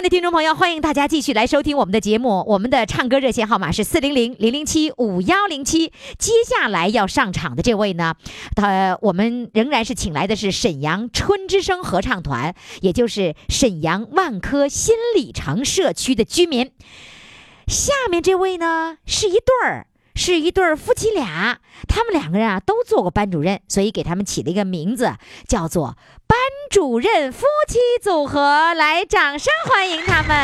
[0.00, 2.42] 爱的听众朋友，欢迎大家继续来收听我们的节目。
[2.46, 5.92] 我们的唱歌热线号码是四零零零零七五幺零七。
[6.18, 8.14] 接下来要上场的这位呢，
[8.56, 16.72] 他我们仍然是请来的是沈阳春之声合唱团，也就是沈阳万科新里程社区的居民。
[17.66, 19.86] 下面这位呢是一对儿，
[20.20, 21.56] 是一对儿夫妻俩，
[21.88, 25.14] 他们两个人啊都做过班主任，所以给他们起了一个名字，
[25.48, 25.96] 叫做
[26.28, 26.38] “班
[26.70, 28.74] 主任夫妻组合”。
[28.76, 30.36] 来，掌声欢迎他们！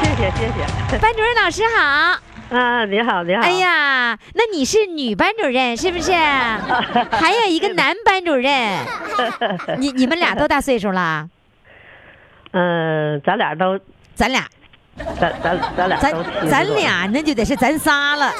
[0.00, 0.52] 谢谢谢
[0.88, 2.20] 谢，班主任老师好。
[2.56, 6.12] 啊，你好你好，哎，呀，那你是女班主任是不是？
[7.10, 8.78] 还有一个男班主任，
[9.78, 11.28] 你你们俩多大岁数了？
[12.52, 13.80] 嗯，咱俩都，
[14.14, 14.46] 咱俩，
[15.20, 18.30] 咱咱咱俩咱都70咱俩那就得是咱仨了。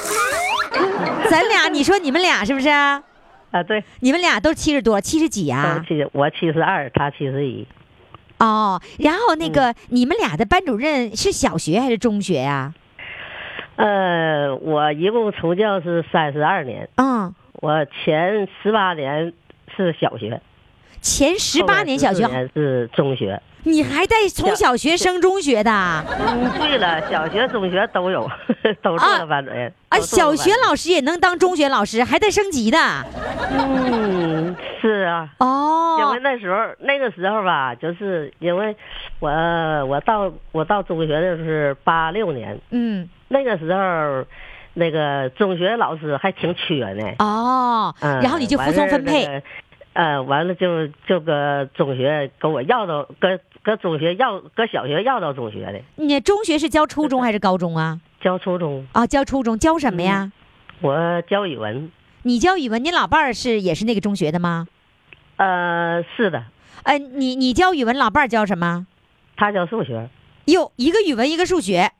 [1.29, 2.69] 咱俩，你说你们俩是不是？
[2.69, 5.83] 啊，对，你们俩都七十多，七十几都啊？
[5.87, 7.67] 七，我七十二，他七十一，
[8.37, 12.73] 哦，然后那嗯个、你们俩的班主任是小学还是中学呀、
[13.75, 19.33] 呃，我一共从教是三十二年，嗯，我前十八年
[19.75, 20.41] 是小学，
[21.01, 23.41] 前十八年小学后，面14年是中学。
[23.63, 26.03] 你还带从小学升中学的啊？
[26.17, 28.25] 嗯，对了，小学、中学都有，
[28.81, 29.71] 都做了班主任。
[29.89, 32.77] 啊，小学老师也能当中学老师，还带升级的。
[33.51, 35.29] 嗯，是啊。
[35.39, 38.73] 哦因哦为，那时候那个时候吧，就是因为
[39.19, 39.29] 我
[39.87, 44.25] 我到我到中学的是八六年，嗯，那个时候
[44.73, 47.03] 那个中学老师还挺缺呢。
[47.19, 49.43] 哦，嗯，然后你就服从分配。
[49.99, 57.99] 呃，完了就就搁中学给我要到，搁搁中学要，搁小学要到中学的，你中学是教初中还是高中啊？
[58.21, 60.31] 教初中，啊，教初中，教什么呀？
[60.79, 61.91] 我教语文。
[62.23, 64.67] 你教语文，你老伴儿是也是那个中学的吗？
[65.35, 66.45] 呃，是的，
[66.83, 68.87] 呃，你你教语文，老伴儿教什么？
[69.35, 70.07] 他教数学。
[70.45, 71.91] 哟，一个语文，一个数学，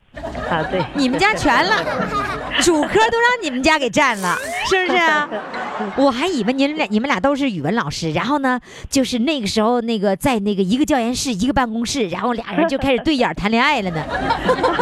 [0.50, 1.76] 啊，对，你们家全了，
[2.60, 4.36] 主科都让你们家给占了，
[4.68, 5.28] 是不是啊？
[5.96, 8.60] 我还以为你们俩你们俩都是语文老师，然后呢，
[8.90, 14.04] 就是那个时候那个在那个一个教研室一个办公室，然后俩人就开始对眼谈恋爱了呢。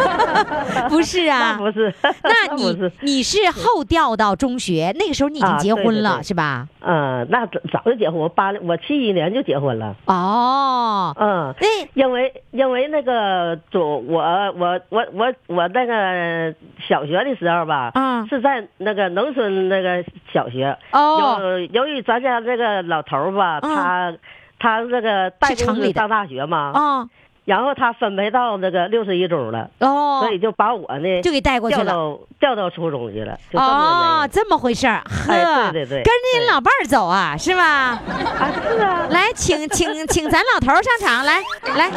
[0.89, 6.67] 不是啊，不是，那你你是后调到中学，那个时候你已经啊结婚了、是吧？
[6.81, 9.95] 嗯，那早早就结婚，我八我七一年就结婚了。
[10.05, 14.21] 哦，嗯，那因为因为那个总我
[14.57, 16.55] 我我我我那个
[16.87, 18.27] 小学的时候吧，嗯。
[18.27, 20.77] 是在那个农村那个小学。
[20.91, 21.39] 哦，
[21.71, 23.75] 由由于咱家这个老头儿吧，嗯。
[23.75, 24.13] 他
[24.59, 27.09] 他这个带是城里上大学嘛，哦
[27.49, 31.83] 然后他分配到那个六十一中了，哦，所以就把我呢就给带过去了。
[31.83, 36.03] 调到调到初中去了，哦，这么回事儿，呵，哎对对对。
[36.03, 37.63] 跟着你老伴儿走啊，是吧？
[37.63, 41.41] 啊，是啊，来，请请请咱老头儿上场，来
[41.75, 41.91] 来，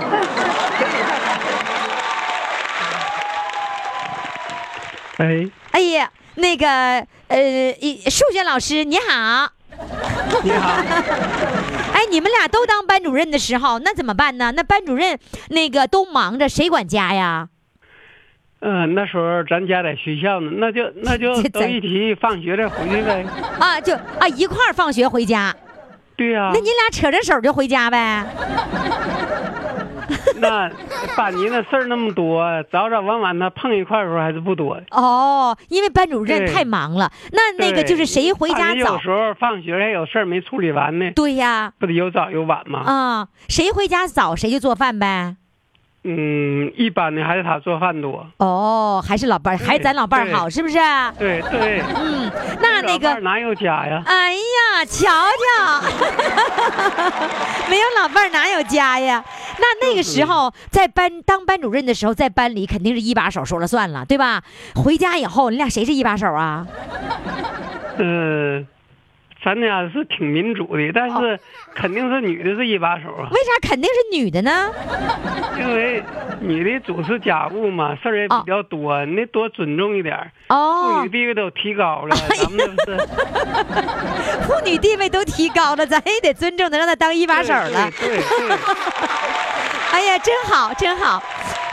[5.19, 6.67] 哎，哎呀，那个
[7.29, 7.39] 呃，
[7.79, 9.51] 一数学老师你好，
[10.43, 10.69] 你好，
[11.93, 14.53] 哎，你们俩都当班主任的时候，那怎么办呢？
[14.57, 15.19] 那班主任
[15.51, 17.49] 那个都忙着，谁管家呀？
[18.65, 23.25] 嗯、那时候咱家在学校呢，那就 那就这都一起放学再回去呗。
[23.59, 25.55] 啊，就啊一块儿放学回家，
[26.17, 28.25] 对呀、那你俩扯着手就回家呗？
[30.41, 30.71] 那
[31.17, 34.81] 班级的事儿那么多，早早晚晚的碰一块儿的时候还是不多。
[34.91, 38.99] 哦，因为班主任太忙了，那那个就是谁回家早有？
[39.01, 42.81] 时候放学还有事儿没处理完呢，对呀，不得有早有晚吗？
[42.85, 45.37] 啊，谁回家早谁就做饭呗。
[46.05, 48.27] 嗯，一般的还是他做饭多。
[48.39, 50.77] 哦，还是老伴儿，还是咱老伴儿好，是不是？
[51.19, 54.03] 对对，嗯，那那个，老伴儿哪有家呀？
[54.07, 55.81] 哎呀，瞧瞧，
[57.71, 59.25] 没有老伴儿哪有家呀？
[59.59, 64.43] 那那个时候在班当班主任的时候，在班里肯定是一把手说了算了，对吧？
[64.75, 66.67] 回家以后，你俩谁是一把手啊？
[67.99, 68.67] 嗯、
[69.45, 71.41] 咱俩是挺民主的，但哦是
[71.75, 74.71] 肯定是女的是一把手啊，为啥肯定是女的呢？
[75.59, 76.03] 因为
[76.41, 80.31] 女的主持家务嘛，事儿也比较多，你得多尊重一点儿。
[80.49, 83.07] 妇哦女，地位都提高了，咱们这是
[84.47, 87.91] 妇女地位都提高了，咱也得尊重她，让她当一把手了。
[87.99, 88.57] 对对对对，
[89.95, 91.23] 哎呀，真好，真好！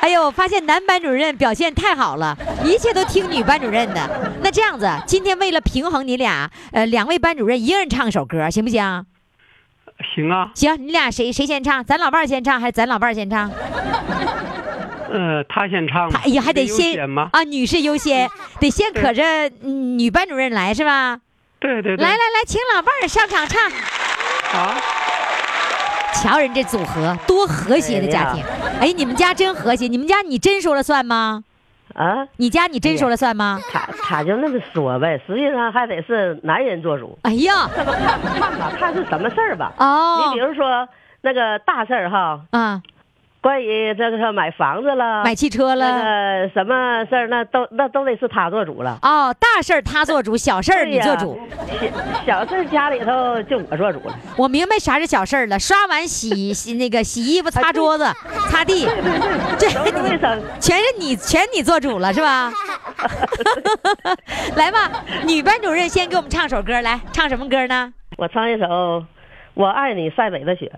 [0.02, 4.10] 哎呦，我发现男班主任表现太好了，一切都听女班主任的。
[4.42, 9.06] 那这样子，今天为了平衡你俩，呃，两位班主任一个人唱一首歌，行不行？
[10.16, 11.84] 行啊，行，你俩谁谁先唱？
[11.84, 13.50] 咱老伴儿先唱，还是咱老伴儿先唱？
[15.12, 17.00] 呃，他先唱，他哎呀，还得先？
[17.32, 18.30] 啊，女士优先，
[18.60, 19.24] 得先可着
[19.64, 21.20] 嗯女班主任来是吧？
[21.60, 23.70] 对对对，来来来，请老伴儿上场唱。
[24.52, 24.76] 啊，
[26.14, 28.44] 瞧人这组合多和谐的家庭，
[28.80, 31.44] 哎，你们家真和谐，你们家你真说了算吗？
[31.96, 33.60] 啊，你家你真说了算吗？
[33.72, 37.18] 他他就那么说呗，实际上还得是男人做主。
[37.24, 39.74] 哎呀，这么看看吧，看是什么事儿吧。
[39.78, 40.88] 哦你比如说
[41.22, 42.82] 那个大事儿哈，啊，
[43.42, 45.90] 关于这个是买房子了，买汽车了。
[45.90, 45.98] 那
[46.44, 49.00] 个什么事儿，那都那都得是他做主了。
[49.02, 51.40] 哦，大事儿他做主，小事儿你做主。
[52.26, 54.14] 小小事儿家里头就我做主了。
[54.36, 58.06] 我明白啥是小事儿了，刷碗、 洗洗那个洗衣服、擦桌子、
[58.50, 58.86] 擦地，
[59.58, 59.70] 这。
[60.60, 62.52] 全是你全你做主了是吧？
[64.58, 64.92] 来吧，
[65.26, 67.94] 女班主任先给我们唱首歌，来唱什么歌呢？
[68.18, 68.66] 我唱一首
[69.54, 70.70] 《我爱你塞北的雪》。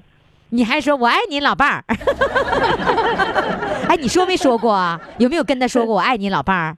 [0.51, 1.83] 你还说我爱你老伴儿？
[3.89, 5.01] 哎，你说没说过啊？
[5.17, 6.77] 有没有跟他说过我爱你老伴儿？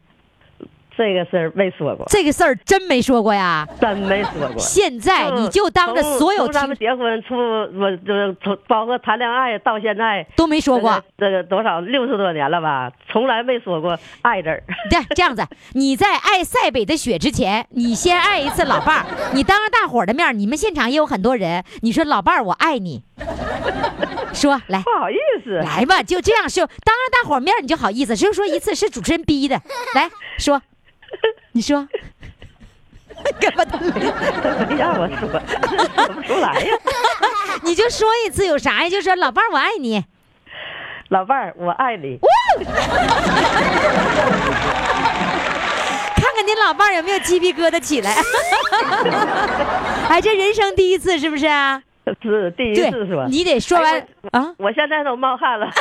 [0.95, 3.67] 这个事儿没说过，这个事儿真没说过呀。
[3.81, 4.59] 真没说过。
[4.59, 11.03] 现在你就当着所有从咱们结婚出，我这从包括谈恋爱到现在都没说过。
[11.17, 14.63] 这个多少六十多年了吧，从来没说过爱字儿。
[14.91, 15.43] 这这样子，
[15.73, 19.05] 你在爱塞北的雪之前，你先爱一次老伴儿。
[19.33, 23.01] 你当着大伙儿的面，你们现场也有很多人，你说老伴儿我爱你，
[24.33, 29.61] 说来不好意思，来吧，就这样说，当着大伙儿面你就好意思，就说一次是主持人逼的，
[29.95, 30.61] 来说，
[31.53, 31.87] 你说，
[33.39, 33.77] 干嘛都？
[34.67, 35.29] 没让我说，
[35.95, 36.75] 说不出来呀。
[37.61, 38.89] 你就说一次有啥呀？
[38.89, 40.03] 就说老伴儿我爱你，
[41.09, 42.19] 老伴儿，我爱你。
[46.15, 48.15] 看看你老伴儿有没有鸡皮疙瘩起来。
[50.09, 51.81] 哎，这人生第一次是不是啊？
[52.21, 54.53] 是第一次是吧，，你得说完哎啊。
[54.57, 55.69] 我现在都冒汗了。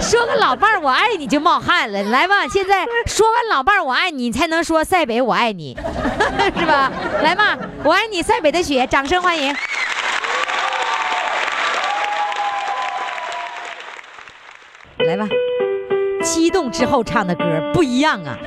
[0.00, 5.76] 说个老伴儿我爱你就冒汗了，来吧，现在说完老伴儿我爱你，你才能说塞北我爱你，
[6.58, 6.92] 是吧？
[7.22, 9.54] 来吧，我爱你塞北的雪，掌声欢迎。
[14.98, 15.26] 来吧，
[16.22, 18.38] 激动之后唱的歌不一样啊。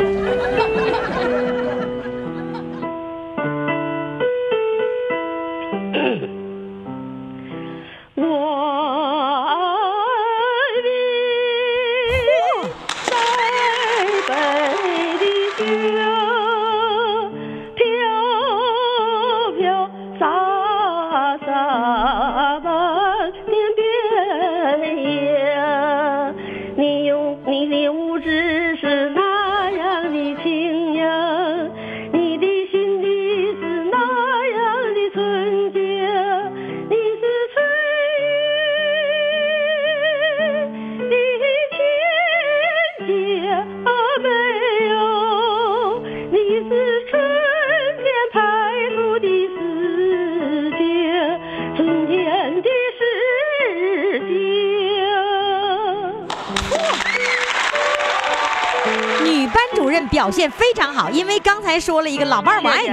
[61.75, 62.89] 因为刚才说了一个老伴儿我爱你。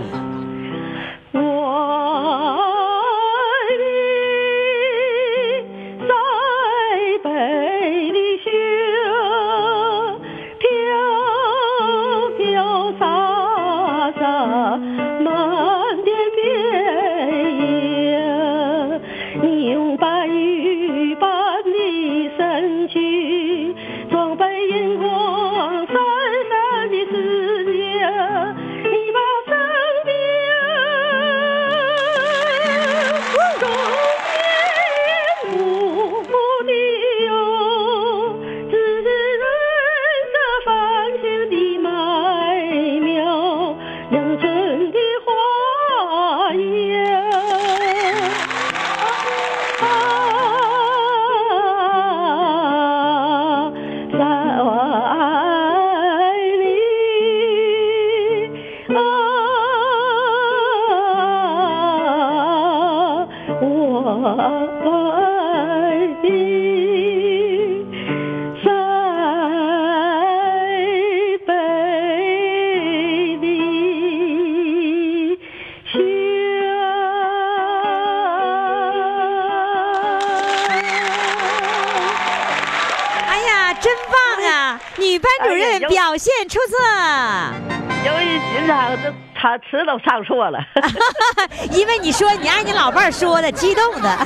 [89.70, 90.60] 词都唱错了，
[91.72, 94.18] 因为你说你按你老伴儿说的，激动的。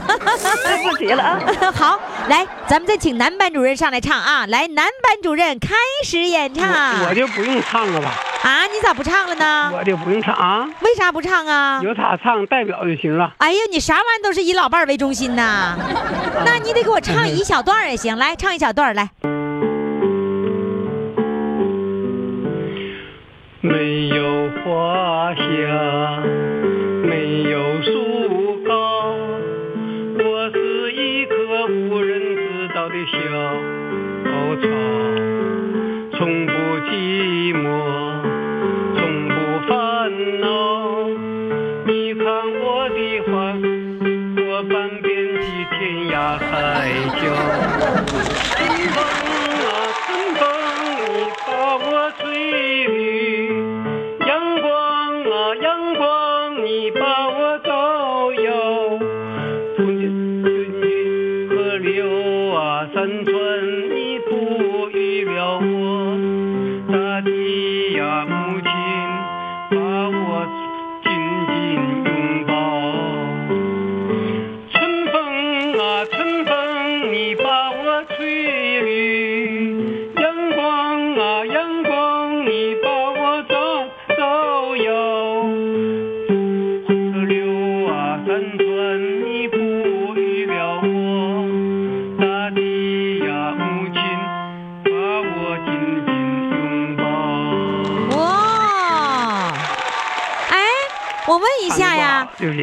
[0.63, 1.39] 对不起了啊。
[1.75, 4.45] 好，来，咱们再请男班主任上来唱啊！
[4.47, 6.69] 来，男班主任开始演唱。
[7.01, 8.11] 我我就不用唱了吧，
[8.43, 9.71] 啊，你咋不唱了呢？
[9.77, 11.79] 我就不用唱啊，为啥不唱啊？
[11.83, 13.33] 有他唱代表就行了。
[13.39, 15.75] 哎呀，你啥玩意都是以老伴儿为中心呐？
[16.45, 19.09] 那你得给我唱一小段儿也行，来唱一小段儿来。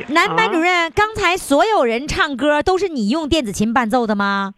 [0.09, 4.54] 男班主啊任，刚才所有人唱歌都是你用电子琴伴奏的吗？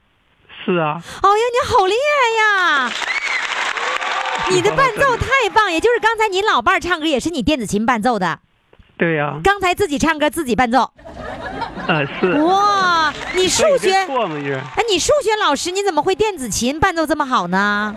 [0.65, 2.91] 是啊，哦呀，你好厉害呀！
[4.51, 8.39] 你的伴奏太棒，也就是刚才你老伴儿唱歌也是你电子琴伴奏的，
[8.97, 10.93] 对呀、刚才自己唱歌自己伴奏。
[11.89, 12.33] 呃是。
[12.43, 14.07] 哇，你数学，哎，
[14.89, 17.97] 你数学老师你怎么会电子琴伴奏这么好呢？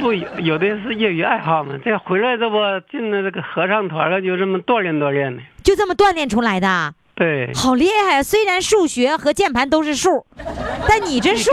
[0.00, 1.74] 不有有的是业余爱好嘛。
[1.84, 2.56] 这回来这不
[2.90, 5.42] 进了这个合唱团了，就这么锻炼锻炼的。
[5.64, 8.18] 就这么锻炼出来的，对，好厉害！
[8.18, 8.22] 啊！
[8.22, 10.26] 虽然数学和键盘都是数，
[10.86, 11.50] 但你这数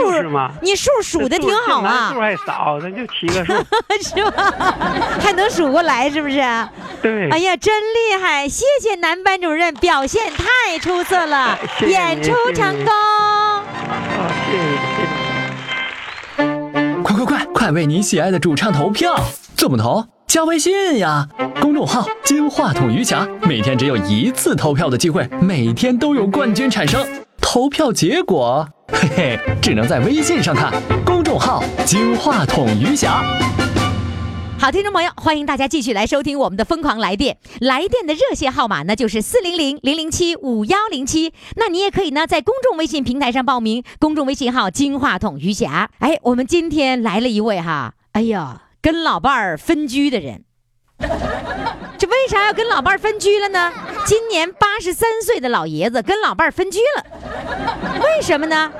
[0.60, 3.54] 你数数的挺好啊数，还少，那就七个数。
[4.02, 4.54] 是吧？
[5.18, 6.40] 还能数过来，是不是？
[7.00, 8.46] 对，哎呀，真厉害！
[8.46, 12.92] 谢谢男班主任，表现太出色了，谢谢演出成功。
[12.92, 17.02] 好，谢谢谢谢。
[17.02, 19.14] 快快快，快为你喜爱的主唱投票！
[19.56, 20.04] 怎么投？
[20.32, 21.28] 加微信呀，
[21.60, 27.06] 公众号“金话筒余霞”，每天只有一次投票的机会，每天都有冠军产生。
[27.38, 30.72] 投票结果，嘿嘿，只能在微信上看。
[31.04, 33.22] 公众号“金话筒余霞”。
[34.58, 41.34] 好，听众朋友，欢迎大家继续来收听我们的《疯狂来电》，来电的热线号码呢就是四零零零零七五幺零七。
[41.56, 45.90] 那你也可以呢在公众微信平台上报名，公众微信号“金话筒余霞”。
[46.00, 50.44] 哎，我们今天来了一位哈，哎呀，跟老伴儿分居的人。
[51.96, 53.72] 这为啥要跟老伴儿分居了呢？
[54.04, 57.04] 今年八十三岁的老爷子跟老伴儿分居了，
[58.02, 58.72] 为什么呢？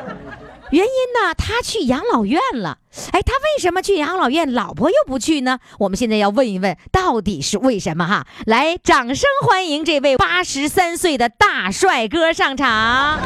[0.70, 2.78] 原因呢，他去养老院了。
[3.12, 5.60] 哎，他为什么去养老院，老婆又不去呢？
[5.78, 8.26] 我们现在要问一问，到底是为什么哈？
[8.46, 13.20] 来，掌声欢迎这位八十三岁的大帅哥上场。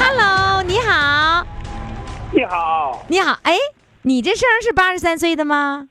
[0.00, 1.46] Hello，你好，
[2.30, 3.58] 你好，你好，哎，
[4.04, 5.86] 你这声是八十三岁的吗？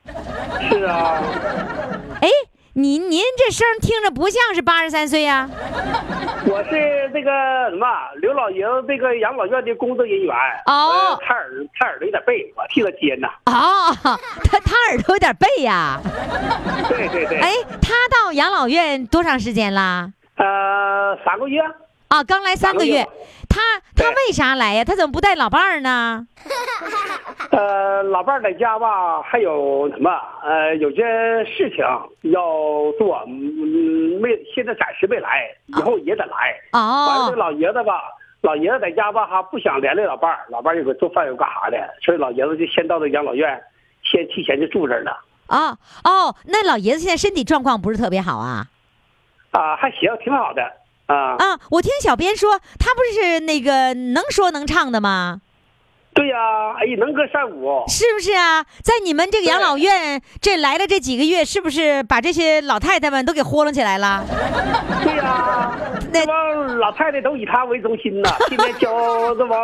[0.70, 1.22] 是啊，
[2.22, 2.27] 哎，
[2.74, 5.50] 您您这声听着不像是八十三岁呀、
[6.46, 7.32] 我是这个
[7.70, 7.88] 什么
[8.20, 10.36] 刘老爷子这个养老院的工作人员。
[10.65, 11.50] 哦呃他耳
[11.80, 13.30] 他耳朵有点背，我替他接呢。
[13.46, 13.96] 哦，
[14.44, 16.00] 他他耳朵有点背呀、
[16.89, 17.39] 对对对。
[17.39, 17.50] 哎，
[17.82, 20.12] 他到养老院多长时间啦？
[20.36, 21.62] 呃，三个月。
[22.10, 23.27] 啊，刚来三个月三个月。
[23.51, 23.62] 他
[23.96, 24.84] 他为啥来呀？
[24.84, 26.25] 他怎么不带老伴儿呢？
[27.51, 30.10] 呃，老伴儿在家吧，还有什么？
[30.43, 31.03] 呃，有些
[31.46, 31.79] 事情
[32.31, 32.41] 要
[32.98, 36.55] 做，嗯，没现在暂时没来，以后也得来。
[36.72, 38.01] 完了，这哦，老爷子吧，
[38.41, 43.62] 老爷子在家吧哈，不想连累老伴儿，老伴儿又给做饭又干啥的，所以老爷子就先到这养老院，
[44.03, 45.20] 先提前就住这儿了。
[45.48, 48.65] 哦哦，那老爷子现在身体状况不是特别好啊？
[49.51, 50.62] 啊，还行，挺好的
[51.12, 51.36] 啊。
[51.38, 55.41] 啊，我听小编说他不是那个能说能唱的吗？
[56.13, 56.36] 对呀、
[56.77, 57.86] 哎呀，能歌善舞。
[57.88, 58.65] 是不是啊？
[58.84, 64.25] 在你们这个养老院这来了这几个月，是不是把这些老太太们都给豁楞起来了？
[65.03, 65.72] 对呀、
[66.12, 68.91] 那帮老太太都以他为中心呐，天天教
[69.36, 69.58] 这帮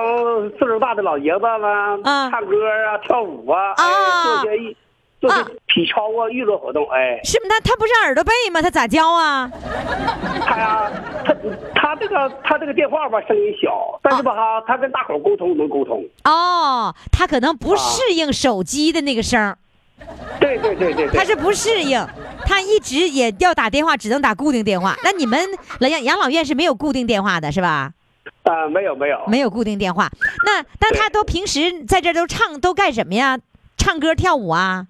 [0.57, 1.63] 岁数大的老爷子们
[2.05, 2.55] 啊唱歌
[2.87, 4.75] 啊、跳舞啊，啊哎，做些
[5.19, 6.87] 艺做啊体操啊、娱乐活动。
[6.91, 7.47] 哎，是不？
[7.47, 8.61] 那他不是耳朵背吗？
[8.61, 9.49] 他咋教啊？
[10.45, 10.91] 他呀，
[11.25, 11.35] 他
[11.75, 16.03] 他这个他这个电话吧声音小，但是吧哈，他跟大伙沟通能沟通。
[16.23, 19.57] 哦，他可能不适应手机的那个声儿，
[20.39, 22.05] 对对对对对，他是不适应，
[22.45, 24.95] 他一直也要打电话，只能打固定电话。
[25.03, 25.39] 那你们
[25.79, 27.91] 养养老院是没有固定电话的，是吧？
[28.43, 30.09] 啊，没有没有，没有固定电话。
[30.45, 33.39] 那但他都平时在这都唱都干什么呀？
[33.77, 34.87] 唱歌跳舞啊？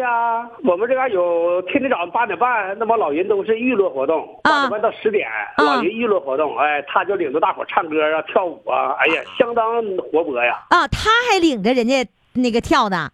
[0.00, 10.58] 对呀、我们这嘎有天天早上八点半，那帮老人都是娱乐活动，八点半到十点，啊老人娱乐活动，哎，他就领着大伙儿唱歌啊、跳舞啊，哎呀，相当活泼呀。
[10.70, 12.02] 啊，他还领着人家
[12.32, 13.10] 那个跳呢，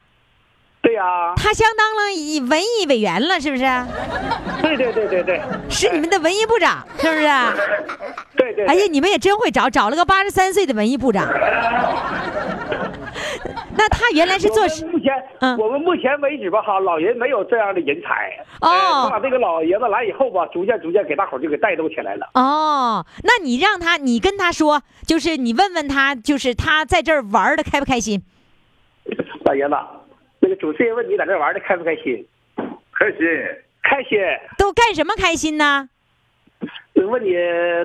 [0.81, 3.65] 对呀、他相当了以文艺委员了，是不是？
[4.63, 7.27] 对对对对对，是你们的文艺部长，是不是？
[8.37, 8.65] 对对。
[8.67, 11.27] 哎呀，你们也真会找，找了个八十三岁的文艺部长。
[13.77, 18.33] 那他原来是做目前，嗯我们目前为止吧，哈，老人没有这样的人才。
[18.61, 22.29] 哦哎把这个老爷子来以后吧，逐渐逐渐给大伙儿就给带动起来了。
[22.35, 28.23] 哦，那你让他，你跟他说，就是你问问他，就是他在这儿玩的开不开心？
[29.45, 29.77] 老爷子，
[30.41, 32.27] 那个主持人问你在这玩的开不开心？
[32.93, 33.19] 开心，
[33.83, 34.19] 开心。
[34.59, 35.89] 都干什么开心呢？
[36.95, 37.35] 问你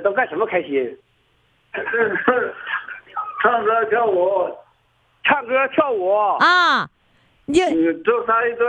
[0.04, 0.98] 都干什么开心？
[3.44, 4.50] 唱歌跳舞，
[5.24, 6.10] 唱歌跳舞，
[6.40, 6.88] 啊，
[7.46, 8.68] 你就嗯，周三一顿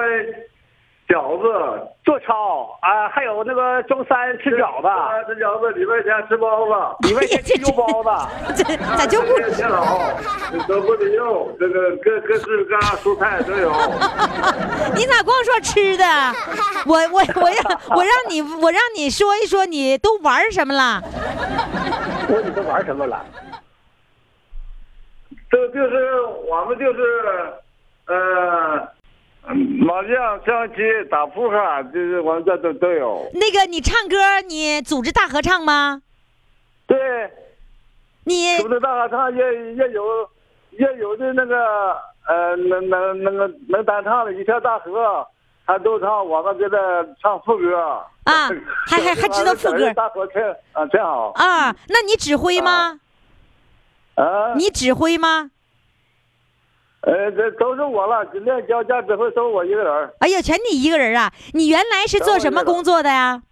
[1.08, 4.88] 饺子，做操啊，还有那个周三吃饺子，
[5.26, 8.54] 吃饺子，礼拜天吃包子，礼拜天吃油包子。
[8.56, 9.38] 这咋就不？
[9.50, 9.98] 天好，
[10.68, 13.70] 都不得用，这个各各式各样蔬菜都有。
[14.94, 16.04] 你咋光说吃的？
[16.86, 21.02] 我我我让我让你我让你说一说你都玩什么了？
[22.28, 23.24] 我说你都玩什么了？
[25.72, 27.00] 这就是我们就是，
[28.06, 28.88] 呃，
[29.80, 30.76] 麻将、象棋、
[31.10, 33.30] 打扑克，就是我们这都都有。
[33.34, 36.02] 那个你唱歌，你组织大合唱吗？
[36.86, 36.98] 对，
[38.24, 40.28] 你组织大合唱也也有
[40.72, 45.26] 也有的那个呃能能能个能单唱的一条大河，
[45.64, 46.76] 还都唱，我们给他
[47.22, 47.78] 唱副歌
[48.24, 48.50] 啊
[48.86, 52.98] 还还还知道副歌大合唱啊，真好啊，那你指挥吗？
[54.14, 54.52] 啊！
[54.56, 55.51] 你指挥吗？
[57.02, 60.10] 呃，这都是我了，今天交价指挥都是我一个人。
[60.20, 61.32] 哎呀，全你一个人啊！
[61.52, 63.42] 你原来是做什么工作的呀？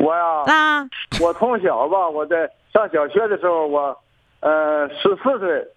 [0.00, 0.88] 我呀，啊，
[1.20, 3.94] 我从小吧，我在上小学的时候，我
[4.40, 5.68] 呃十四岁，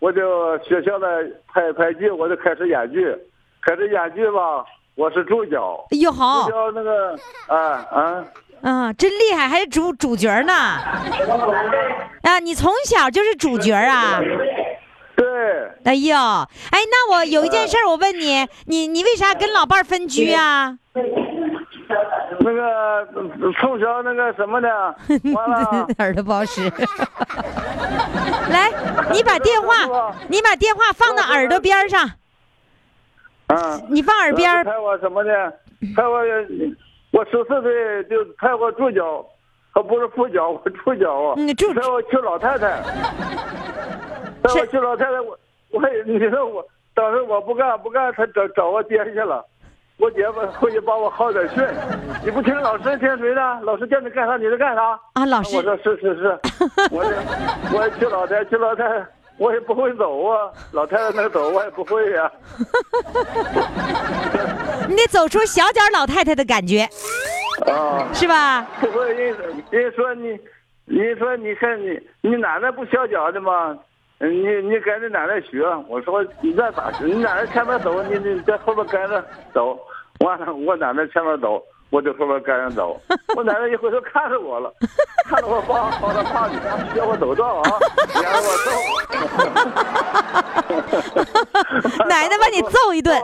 [0.00, 1.06] 我就学校的
[1.54, 3.16] 拍拍剧，我就开始演剧，
[3.62, 4.64] 开始演剧吧，
[4.96, 8.24] 我是主角，哎呦好主，角那个啊啊，
[8.62, 10.52] 啊，真厉害，还是主主角呢。
[12.22, 14.20] 啊，你从小就是主角啊？
[15.18, 15.26] 对，
[15.84, 20.78] 哎呦，哎，那我有一件事，我问你，你你为啥跟老伴儿分居啊？
[22.40, 23.04] 那个
[23.60, 24.68] 从小那个什么的，
[25.34, 26.62] 完了耳朵不好使。
[28.48, 28.70] 来，
[29.12, 32.08] 你把电话， 你把电话放到耳朵边儿上，
[33.48, 34.62] 嗯，你放耳边儿。
[34.62, 35.30] 拍我什么的，
[35.96, 36.18] 拍我，
[37.10, 39.02] 我十四岁就拍我主角，
[39.74, 41.34] 他不是副脚，我主角啊。
[41.36, 42.80] 嗯主拍我娶老太太，
[44.54, 45.38] 拍我去老太太，我
[45.70, 49.44] 我你说我当时我不干不干，他找找我爹去了。
[49.98, 51.66] 我姐夫回去帮我好点训，
[52.24, 53.60] 你不听老师听谁的？
[53.62, 54.96] 老师叫你干啥你就干啥。
[55.14, 56.38] 啊，老师我，说是是是，
[56.94, 57.10] 我这
[57.76, 59.04] 我去老太去老太太，
[59.38, 62.30] 我也不会走啊，老太太能走我也不会呀、
[64.88, 66.88] 你得走出小脚老太太的感觉，
[67.66, 68.06] 啊。
[68.14, 68.64] 是吧？
[68.80, 69.36] 不会，人
[69.70, 70.38] 人说你，
[70.86, 73.76] 人说你看你你奶奶不小脚的吗？
[74.20, 77.04] 嗯你你跟着奶奶学，我说你这咋学？
[77.04, 79.78] 你奶奶前面走，你你在后边跟着走。
[80.20, 83.00] 完了，我奶奶前面走，我在后边跟着走。
[83.36, 84.72] 我奶奶一回头看着我了，
[85.26, 86.56] 看着我爸，好他怕你，
[86.92, 87.70] 学我走道啊，
[88.12, 88.70] 你让我揍。
[92.08, 93.16] 奶奶把你揍一顿。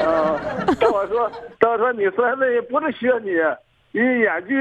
[0.00, 0.40] 啊，
[0.80, 3.32] 跟我说，跟我说你孙子也不是学你，
[3.92, 4.54] 你演剧，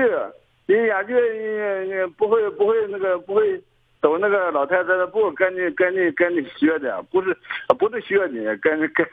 [0.65, 3.63] 你演剧你你不会不会那个不会
[4.01, 7.35] 走那个老太太的步，跟你跟你跟你学的，不是
[7.79, 9.05] 不是学你，跟你跟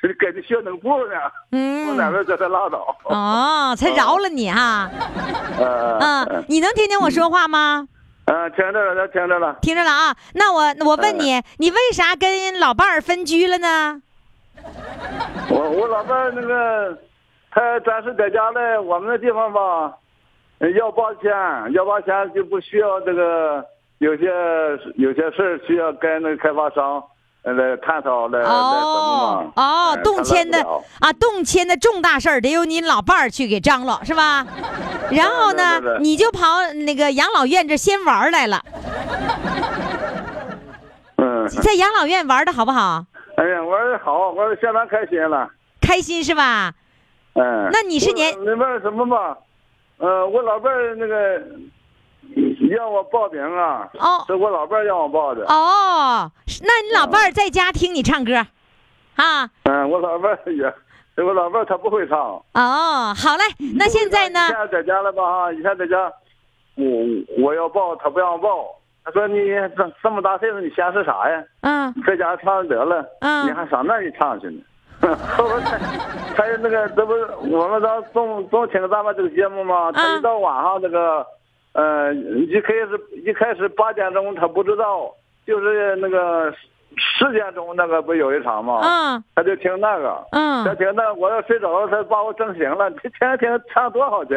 [0.00, 1.14] 跟跟你学那个步呢。
[1.52, 2.96] 我奶嗯，奶叫他拉倒。
[3.04, 4.90] 哦，才饶了你哈。
[5.58, 7.88] 呃嗯，你能听见我说话吗？
[8.26, 9.56] 嗯，听着了，听着了。
[9.62, 10.16] 听着了啊。
[10.34, 14.02] 那我我问你，你为啥跟老伴儿分居了呢？
[15.48, 16.98] 我我老伴儿那个，
[17.52, 19.96] 他暂时在家嘞，我们那地方吧，
[20.74, 21.30] 要八千，
[21.72, 23.64] 要八千就不需要这个，
[23.98, 24.26] 有些
[24.96, 27.02] 有些事儿需要跟那个开发商
[27.42, 28.40] 呃来探讨来。
[28.40, 30.58] 哦哎，动迁的
[31.00, 34.46] 啊，动迁的重大事儿得由你老伴儿去给张罗，是吧？
[35.10, 36.40] 然后呢你就跑
[36.74, 38.62] 那个养老院这先玩儿来了，
[41.16, 43.04] 嗯，在养老院玩的好不好？
[43.36, 45.48] 哎呀，玩的好，玩的相当开心了。
[45.80, 46.72] 开心是吧？
[47.34, 49.38] 嗯，那你是年我那边什么吧？
[49.98, 51.40] 呃，我老伴儿那个
[52.68, 55.44] 让我报名啊，哦是我老伴儿让我报的。
[55.46, 56.30] 哦，
[56.62, 58.34] 那你老伴儿在家听你唱歌，
[59.16, 59.48] 啊？
[59.64, 60.64] 嗯，我老伴儿也，
[61.22, 62.18] 我老伴儿他不会唱。
[62.54, 63.44] 哦，好嘞，
[63.76, 66.12] 那现在呢现在在家了吧哈，以前在家，
[66.76, 66.84] 我
[67.44, 68.66] 我要报，他不让我报。
[69.04, 69.36] 他说你
[69.76, 71.42] 这这么大岁数，你瞎是啥呀？
[71.60, 74.60] 嗯在家唱得了，嗯你还上那里唱去呢？
[75.00, 75.12] 他
[76.34, 79.92] 他那个这不是我们当总总听咱们这个节目吗？
[79.92, 81.24] 他嗯一到晚上这个，
[81.76, 85.12] 呃，一开始一开始八点钟他不知道，
[85.46, 86.50] 就是那个
[86.96, 88.80] 十点钟那个不有一场吗？
[88.82, 92.90] 嗯他就听那个，嗯他嗯，听那我要睡着了，他把我整醒了。
[92.92, 94.36] 他天天唱多好听，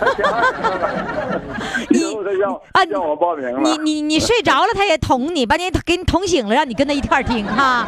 [0.00, 1.40] 他听二听了，
[1.94, 3.60] 以后他让啊让我报名了。
[3.60, 7.86] 你你你睡着了，他也捅你，把你给你捅醒了，让你跟他一块儿听哈。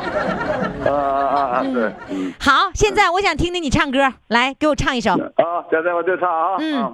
[0.87, 1.63] 啊啊啊！
[1.75, 5.11] 对，嗯好，现在我想听听你唱歌，来给我唱一首
[5.43, 6.93] 《啊，现在我就唱啊，嗯啊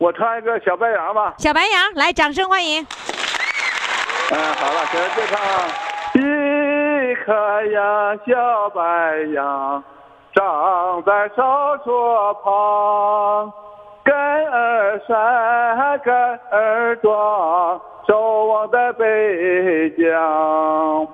[0.00, 1.34] 我唱一个小白杨吧。
[1.36, 2.80] 小白杨》，来，掌声欢迎。
[4.32, 5.38] 嗯，好了，现在就唱
[6.14, 7.34] 一颗
[7.66, 8.80] 呀小白
[9.34, 9.84] 杨，
[10.34, 13.52] 长在哨所旁，
[14.02, 15.14] 根儿深，
[16.02, 16.14] 根
[16.50, 21.06] 儿壮，守望在北疆。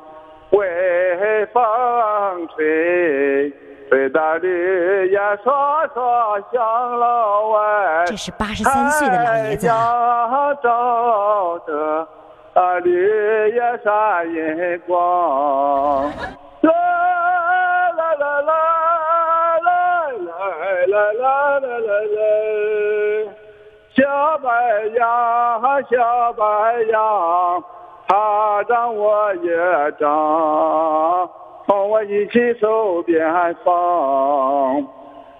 [0.50, 3.52] 微风吹，
[3.88, 8.04] 吹得绿叶烁烁响楼外。
[8.06, 9.74] 这是83岁的老爷子啊
[10.28, 12.08] 太阳照着
[12.54, 16.10] 啊绿叶闪银光。
[16.62, 16.72] 啦
[17.96, 18.50] 啦啦啦
[19.60, 19.68] 啦
[20.18, 20.28] 啦
[20.86, 22.18] 啦啦啦啦啦。
[23.94, 24.02] 小
[24.38, 24.48] 白
[24.94, 25.04] 杨，
[25.88, 26.44] 小白
[26.90, 27.64] 杨，
[28.06, 29.50] 它长我也
[29.98, 30.04] 长，
[31.66, 34.86] 同我一起走边防。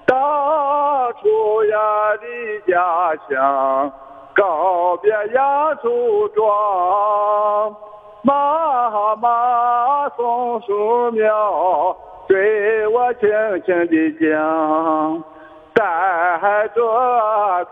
[0.06, 1.78] 到处呀
[2.20, 3.92] 离家乡，
[4.34, 7.76] 告别杨树庄。
[8.22, 13.28] 妈妈松树苗，对我轻
[13.64, 15.24] 轻地讲。
[15.74, 16.80] 带着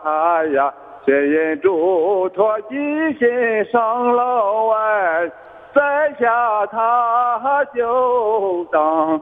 [0.03, 0.75] 他呀，
[1.07, 5.31] 牵引嘱托一心上楼外，
[5.75, 9.21] 在下他就当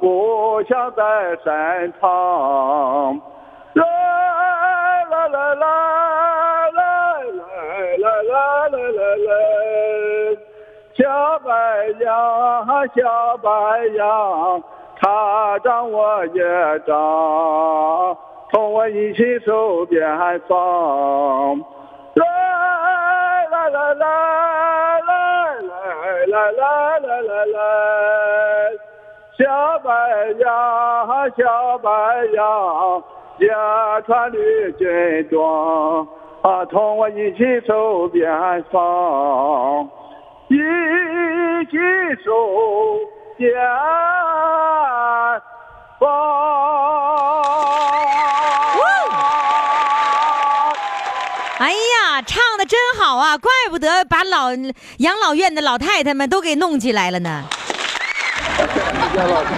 [0.00, 3.20] 故乡在山旁。
[3.74, 3.84] 啦
[5.10, 6.80] 啦啦啦啦啦
[7.98, 9.30] 啦啦啦啦啦，
[10.96, 11.02] 小
[11.40, 11.48] 白
[12.00, 12.12] 杨，
[12.94, 13.48] 小白
[13.96, 14.62] 杨。
[15.00, 16.42] 他长我也
[16.86, 18.16] 长，
[18.52, 21.58] 同我一起守边防。
[22.14, 22.24] 啦
[23.50, 24.93] 啦啦啦
[26.34, 27.58] 来来来来来，
[29.38, 29.44] 小
[29.84, 29.88] 白
[30.40, 30.50] 杨，
[31.36, 31.88] 小白
[32.34, 32.42] 杨，
[33.38, 33.46] 也
[34.04, 36.04] 穿绿军装，
[36.42, 38.28] 啊，同我一起守边
[38.72, 39.88] 防，
[40.48, 40.56] 一
[41.70, 41.76] 起
[42.24, 42.32] 守。
[43.36, 43.52] 边
[45.98, 46.08] 防。
[51.58, 53.83] 哎呀，唱的真好啊，怪不得
[54.24, 54.52] 老
[54.98, 57.44] 养老院的老太太们都给弄起来了呢。
[59.14, 59.50] 姜老师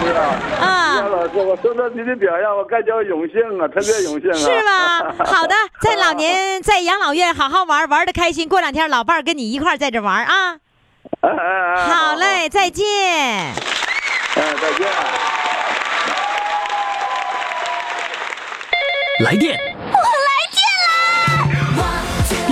[0.59, 4.35] 啊，老师，我收到您的表扬，我感觉荣幸啊，特别荣幸啊。
[4.35, 4.99] 是吗？
[5.25, 8.47] 好的，在老年在养老院好好玩，玩的开心。
[8.47, 10.57] 过两天老伴儿跟你一块儿在这玩啊。
[11.21, 12.85] 哎哎哎好嘞，再见。
[12.85, 13.55] 哎，
[14.35, 14.87] 再见。
[19.25, 19.57] 来电！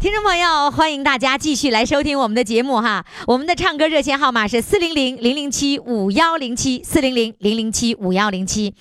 [0.00, 3.04] 听众朋友，欢迎大家继续来收听我们的节目哈。
[3.26, 8.72] 我们的唱歌热线号码是四零零零零七五幺零七四零零零零七五幺零七。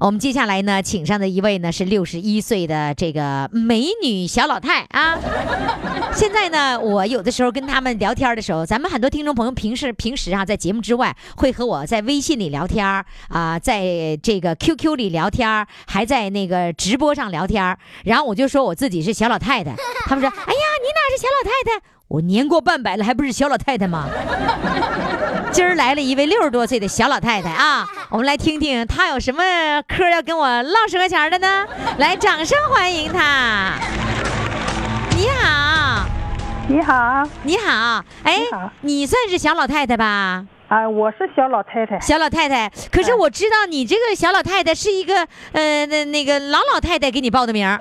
[0.00, 5.18] 我们接下来呢，请上的一位呢是六十一岁的这个美女小老太啊。
[6.14, 12.86] 现在呢，我有的时候跟他们聊天的时候，咱们很多听众朋友平时平时啊，在节目之外会和我在微信里聊天
[13.28, 17.78] 啊，在这个 QQ 里聊天，还在那个直播上聊天。
[18.04, 21.84] 然后我就说我自己是小老太太，他们说：“哎呀，你哪是小老太太？
[22.06, 24.06] 我年过半百了，还不是小老太太吗？”
[25.50, 29.42] 今儿来了一位六十多岁的小老太太啊，我们来听听她有什么
[29.88, 31.66] 嗑要跟我唠十块钱的呢？
[31.98, 33.72] 来，掌声欢迎她。
[35.10, 36.06] 你好，
[36.68, 38.38] 你好，你好，哎
[38.82, 40.44] 你，你算是小老太太吧？
[40.68, 45.14] 啊，我是小老太太，小老太太，可是我知道你这个小老太太是一个
[45.52, 47.80] 呃那那个老老太太给你报的名儿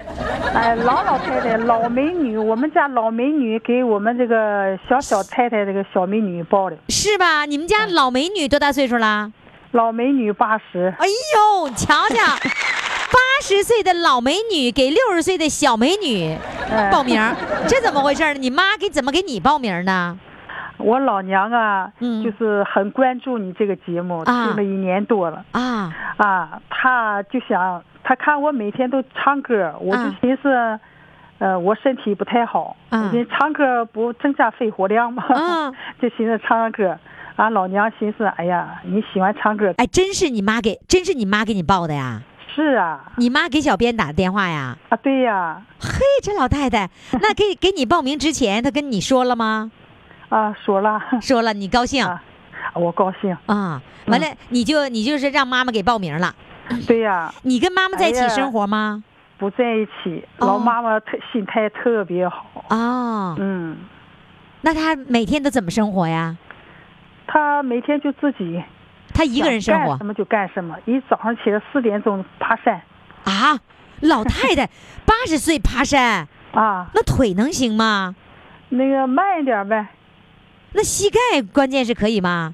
[0.53, 7.45] 哎，老老太太，老美女，我们家老美女给我们这个小小太太这个小美女报的，是吧？
[7.45, 9.31] 你们家老美女多大岁数了？
[9.71, 16.37] 老美女八十，哎呦，瞧瞧，八十岁的老美女给六十岁的小美女
[16.69, 17.35] 哎报名儿，
[17.67, 18.33] 这怎么回事呢？
[18.35, 20.17] 你妈给怎么给你报名呢？
[20.85, 30.79] 我老娘啊，嗯就是很关注你这个节目，啊听了一年多了啊，啊，她就想，她看我每天都唱歌，我就啊寻思。
[31.37, 35.25] 呃，我身体不太好，啊你唱歌不增加肺活量吗？
[35.29, 36.97] 嗯 就寻思唱唱歌。
[37.35, 42.21] 俺老娘寻思，哎呀，你喜欢唱歌，哎，真是你妈给，真是你妈给你报的呀？
[42.55, 44.77] 是啊，你妈给小编打的电话呀？
[44.87, 46.89] 啊，对呀，嘿，这老太太，
[47.21, 49.71] 那给给你报名之前，她跟你说了吗？
[50.35, 52.21] 啊，说了， 说了，你高兴啊，
[52.73, 53.81] 我高兴，啊？
[54.07, 56.35] 完了，你就你就是让妈妈给报名了。
[56.85, 59.01] 对呀，你跟妈妈在一起生活吗？
[59.37, 63.77] 不在一起，哦老妈妈特心态特别好，哦，嗯，
[64.61, 66.35] 那她每天都怎么生活呀？
[67.27, 68.61] 她每天就自己
[69.13, 72.81] 她一个人生活什么就干什么，一早上起来四点钟爬山
[73.23, 73.57] 啊？
[74.01, 74.67] 老太太
[75.07, 78.15] 八十岁爬山，啊，那腿能行吗？
[78.69, 79.87] 那个慢一点呗，
[80.75, 81.17] 那膝盖
[81.53, 82.53] 关键是可以吗？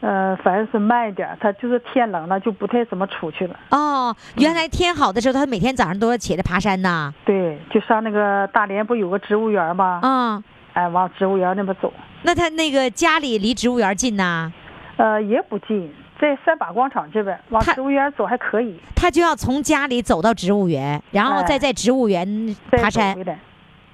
[0.00, 7.14] 呃，反正是慢一点，他就是天冷了就不太怎么出去了，哦，原来天好的时候，他每天早上都要起来爬山呐。
[7.24, 10.00] 对，就上那个大连不有个植物园吗？
[10.02, 14.50] 嗯，哎，往植物园那边走，那他那个家里离植物园近呐，
[14.96, 15.88] 呃，也不近，
[16.20, 23.16] 在三八广场这边往植物园走还可以，他就要从家里走到植物园，然后再哎在植物园爬山。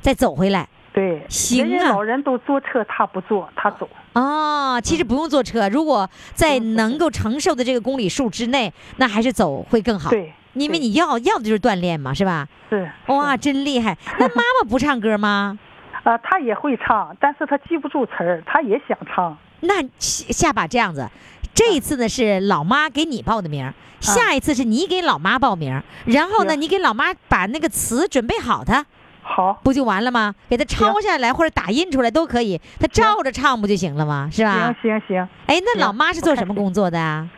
[0.00, 0.66] 再走回来。
[0.98, 3.88] 对，行啊人家老人都坐车，他不坐，他走。
[4.14, 10.10] 哦，其实不用坐车，如果在能够承受的这个公里数之内，那还是走会更好。
[10.10, 12.48] 对，因为你要要的就是锻炼嘛，是吧？
[12.68, 13.96] 是哇，真厉害！
[14.18, 15.56] 那妈妈不唱歌吗？
[16.02, 19.38] 啊， 她也会唱，但是她记不住词儿，她也想唱。
[19.60, 21.08] 那下下把这样子，
[21.54, 28.84] 这一次呢是老妈给你报的名儿，下一次是你给老妈报名，然后呢你给老妈把那个词准备好它，
[29.30, 30.34] 好，不就完了吗？
[30.48, 34.28] 给她抄下来或者打印出来都可以，他照着唱不就行了吗？
[34.32, 34.98] 是吧行？
[34.98, 35.28] 行行。
[35.46, 37.28] 哎，那老妈是做什么工作的啊？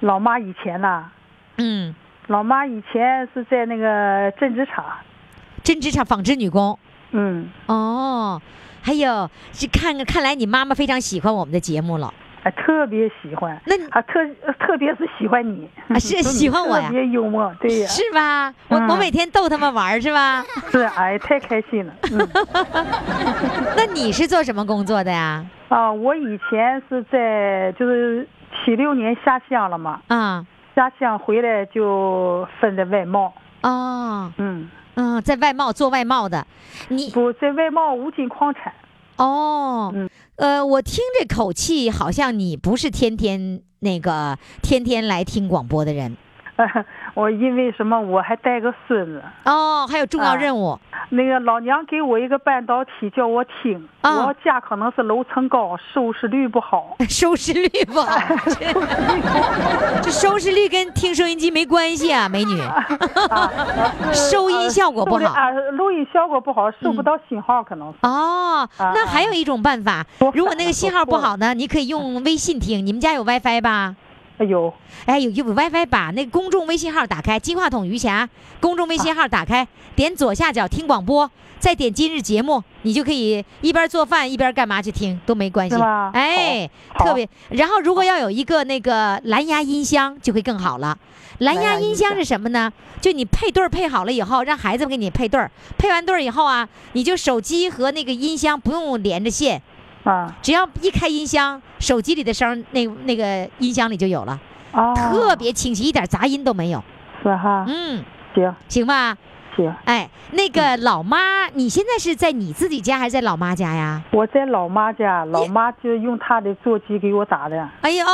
[0.00, 1.04] 老妈以前呐，
[1.58, 1.94] 嗯，
[2.26, 4.84] 老妈以前是在那个针织厂，
[5.62, 6.78] 针织厂纺织女工。
[7.12, 8.40] 嗯，哦，
[8.82, 12.12] 还有是看看来你妈妈非常喜欢我们的节目了。
[12.42, 13.60] 哎，特别喜欢。
[13.66, 14.24] 那啊，特
[14.58, 18.52] 特别是喜欢你，啊是 喜欢我呀特别幽默，对呀，是吧？
[18.68, 20.42] 我、我嗯每天逗他们玩儿是吧？
[20.72, 21.92] 是，哎，太开心了。
[22.12, 22.28] 嗯，
[23.76, 25.44] 那你是做什么工作的呀？
[25.68, 28.26] 啊，我以前是在就是
[28.64, 36.46] 七六年下乡了嘛，啊下乡回来就分的外贸，哦嗯，嗯，在外贸做外贸的，
[36.88, 38.72] 你不在外贸五金矿产，
[39.16, 40.08] 哦，嗯
[40.40, 46.16] 呃，我听这口气好像你不是天天那个天天来听广播的人。
[47.14, 50.78] 我因为什么我还带个孙子，哦，还有重要啊任务。
[51.10, 62.60] 那个老娘给我一个半导体叫我听，啊我家可能是楼层高，收视率不好， 收视率不好，这 这收视率跟听收音机没关系啊，美女。
[64.12, 67.98] 收音效果不好啊，录音效果不好，收不到信号，可能是。
[68.02, 72.86] 哦，那还有一种办法，如果那个信号不好呢，你可以用微信听。
[72.86, 73.96] 你们家有 WiFi 吧？
[74.44, 74.72] 有，
[75.06, 78.28] 哎，有有 WiFi，把那个公众微信号打开，金话筒余霞
[78.60, 85.76] 公众微信号打开，点左下角听广播，再点今日节目，你就可以一边做饭一边干嘛去听都没关系。
[86.12, 87.28] 哎，特别。
[87.50, 90.96] 然后如果要有一个那个蓝牙音箱，就会更好了。
[91.38, 92.70] 蓝蓝牙音箱箱是什么呢？
[93.00, 99.62] 就你配对儿配好了以后，让孩子们给你配对儿，配完对儿以后啊，你就手机和那个音箱不用连着线，
[100.04, 104.38] 啊只要一开音箱，手机里的声儿那那个音箱里就有了。
[104.72, 106.82] 哦，特别清晰，一点杂音都没有。
[107.22, 109.16] 是哈，嗯，行行吧。
[109.56, 114.00] 行，哎，那个老妈，你现在是在你自己家还是在老妈家呀？
[114.12, 118.04] 我在老妈家，老妈就用她的座机给我打的哎呦，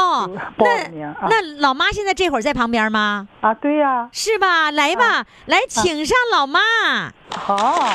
[0.57, 3.29] 那的名啊那老妈现在这会儿在旁边吗？
[3.43, 4.71] 啊，对呀，是吧？
[4.71, 6.59] 来吧，来，请上老妈。
[7.31, 7.91] 好。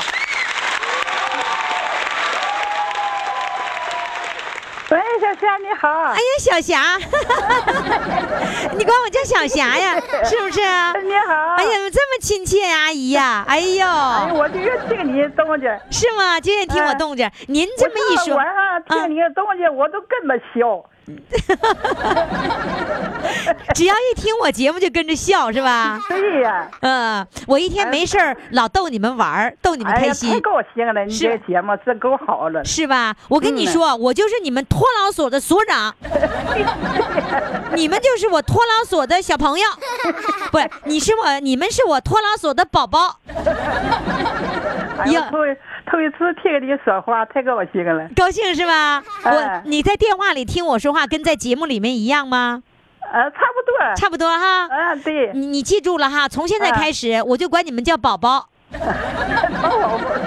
[5.42, 5.88] 霞你好。
[5.90, 6.96] 哎呀，小霞，
[8.78, 10.60] 你管我叫小霞呀， 是不是？
[11.02, 11.34] 你好。
[11.56, 15.68] 哎呀，这么亲切呀，阿姨呀，哎呦，哎，我就愿听你动静。
[15.90, 16.38] 是吗？
[16.40, 17.28] 就愿意听我哎动静。
[17.48, 20.84] 您这么一说，我晚上听你动静，我都跟着笑。
[23.74, 26.00] 只要一听我节目就跟着笑，是吧？
[26.08, 26.68] 对呀。
[26.80, 30.40] 嗯，我一天没事儿老逗你们玩儿，逗你们开心太。
[30.40, 31.04] 高兴了！
[31.04, 32.64] 你是这节目真够好了。
[32.64, 33.14] 是吧？
[33.28, 35.94] 我跟你嗯说，我就是你们托老所的所长，
[37.74, 39.64] 你们就是我托老所的小朋友，
[40.52, 43.16] 不是，你是我，你们是我托老所的宝宝。
[44.98, 48.08] 哎呀呀，头一头一次听你说话，太高兴了。
[48.14, 49.02] 高兴是吧？
[49.24, 52.62] 我哎你在电话里听我说话，跟在节目里面一样吗？
[53.12, 53.94] 呃，差不多。
[53.96, 54.66] 差不多哈。
[54.68, 55.32] 啊，对。
[55.34, 58.48] 你你记住了哈，从现在开始我就管你们叫 宝宝，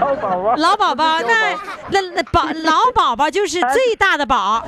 [0.06, 1.56] 老宝宝，老宝宝，那
[1.90, 4.64] 那那宝老宝宝就是最大的宝，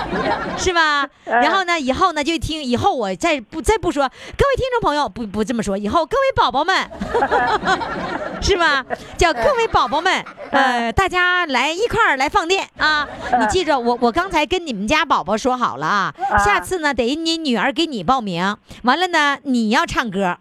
[0.58, 1.08] 是吧？
[1.24, 6.76] 然后呢，以后呢就听，以后我再不再不说，各位听众朋友不不这么说，以后各位宝宝们，
[8.44, 8.84] 是吧？
[9.16, 13.08] 叫各位宝宝们，呃，大家来一块儿来放电啊！
[13.40, 20.36] 你记着，我我刚才跟你们家宝宝说好了啊，下次呢得你女儿给你报名，完了呢你要唱歌，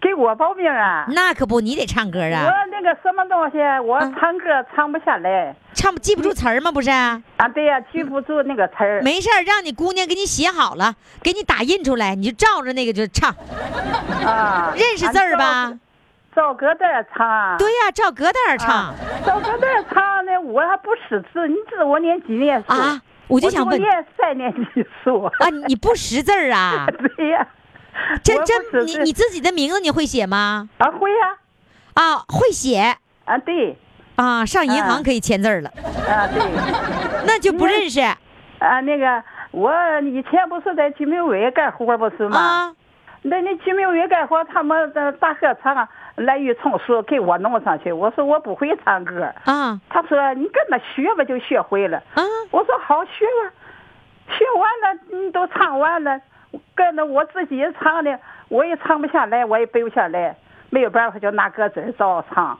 [0.00, 1.06] 给我报名啊！
[1.08, 4.44] 那可不，你得唱歌啊我，那个什么东西，我唱歌
[4.76, 5.56] 唱不下来。
[5.72, 6.70] 唱记不住词儿吗？
[6.70, 6.90] 不是？
[6.90, 7.20] 啊，
[7.54, 9.00] 对呀，记不住那个词儿。
[9.02, 13.34] 没事儿，让你姑娘给你写好了，给你打印出来，你就照着那个就唱。
[14.24, 15.72] 啊，认识字儿吧？
[16.38, 17.58] 照歌单唱。
[17.58, 18.94] 对呀、找歌单儿唱啊。
[19.26, 23.02] 照歌单唱呢，我还不识字，你知道我念几年书啊？
[23.26, 25.24] 我就想问念三年级书。
[25.24, 26.86] 啊，你不识字儿啊？
[27.16, 27.44] 对呀。
[28.22, 30.68] 真我不真，你你自己的名字你会写吗？
[30.78, 31.36] 啊，会呀。
[31.94, 33.76] 啊，会写啊，对。
[34.14, 35.68] 啊，上银行啊可以签字了。
[36.08, 37.26] 啊，对。
[37.26, 38.00] 那就不认识。
[38.00, 39.72] 啊，那个我
[40.02, 42.38] 以前不是在居民委干活不是吗？
[42.38, 42.74] 啊。
[43.22, 45.88] 那那居民委干活，他们的大合唱
[46.18, 47.90] 来竽充数给我弄上去。
[47.92, 49.32] 我说我不会唱歌。
[49.44, 49.80] 啊。
[49.88, 51.98] 他说你跟着学吧，就学会了。
[52.14, 52.22] 啊。
[52.50, 53.52] 我说好学吧，
[54.36, 56.20] 学完了你都唱完了，
[56.74, 60.36] 跟着我自己唱的，我也唱不下来，我也背不下来，
[60.70, 62.58] 没有办法就拿歌词儿照唱。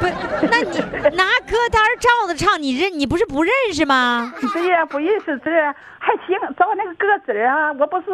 [0.00, 0.06] 不，
[0.50, 0.80] 那你
[1.16, 4.32] 拿歌单照着唱，你认你不是不认识吗？
[4.52, 8.06] 对呀，不认识字儿还行，找那个歌字儿啊，我不是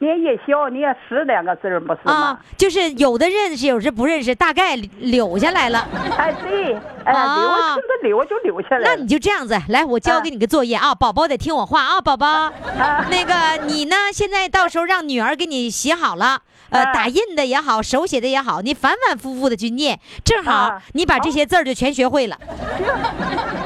[0.00, 2.12] 念夜宵念十两个字儿不是吗？
[2.12, 5.86] 啊，就是有的认识，有的不认识，大概留下来了。
[6.16, 6.74] 哎，对，
[7.04, 8.84] 哎，留啊顺着留就留下来了。
[8.84, 12.52] 那你就这样子，来，我交给你个作业啊，宝宝得听我话啊，宝宝。
[13.08, 16.40] 那个你呢，现在到时候让女儿给你写好了。
[16.70, 22.36] 呃，打印的也好，手写的也好，你反反复复的去念，正好你把这些字儿就全学会了，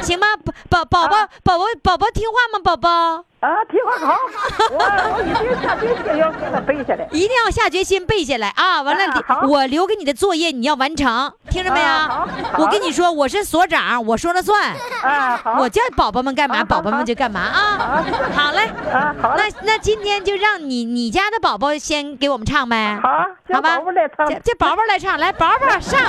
[0.02, 0.26] 行吗？
[0.68, 2.62] 宝宝宝宝宝宝宝听话吗？
[2.62, 4.16] 宝宝啊，听话好，
[4.70, 4.78] 我
[5.18, 7.08] 我一定下决心要给他背下来。
[7.10, 8.80] 一定要下决心背下来啊！
[8.82, 9.02] 完了，
[9.48, 11.88] 我留给你的作业你要完成，听着没有？
[12.58, 14.72] 我跟你说，我是所长，我说了算。
[15.02, 15.56] 啊，好。
[15.58, 18.04] 我叫宝宝们干嘛，宝宝们就干嘛啊！
[18.32, 19.34] 好嘞，啊，好。
[19.36, 22.96] 那那今天就让你你家的宝宝先给我们唱呗。
[23.02, 23.08] 好，
[23.52, 23.76] 好吧。
[23.78, 26.00] 宝宝来唱，这宝宝来唱，来，宝宝上。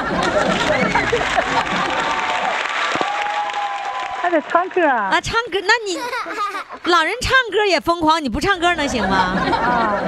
[4.42, 5.10] 唱歌啊！
[5.12, 5.98] 啊，唱歌，那你
[6.92, 9.16] 老人唱歌也疯狂，你不唱歌能行吗？
[9.16, 10.00] 啊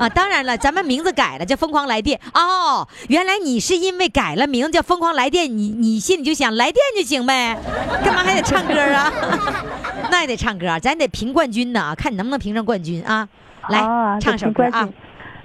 [0.00, 2.18] 啊，当然了，咱们名字改了，叫疯狂来电。
[2.34, 7.56] 哦，原来你是因为改了名叫疯狂来电，你你心里就想来电就行呗，
[8.04, 9.12] 干嘛还得唱歌啊？
[10.10, 13.28] 那也得唱歌，咱得评冠军呢，看你能不能评上冠军啊！
[13.68, 14.88] 来，啊、唱首歌啊。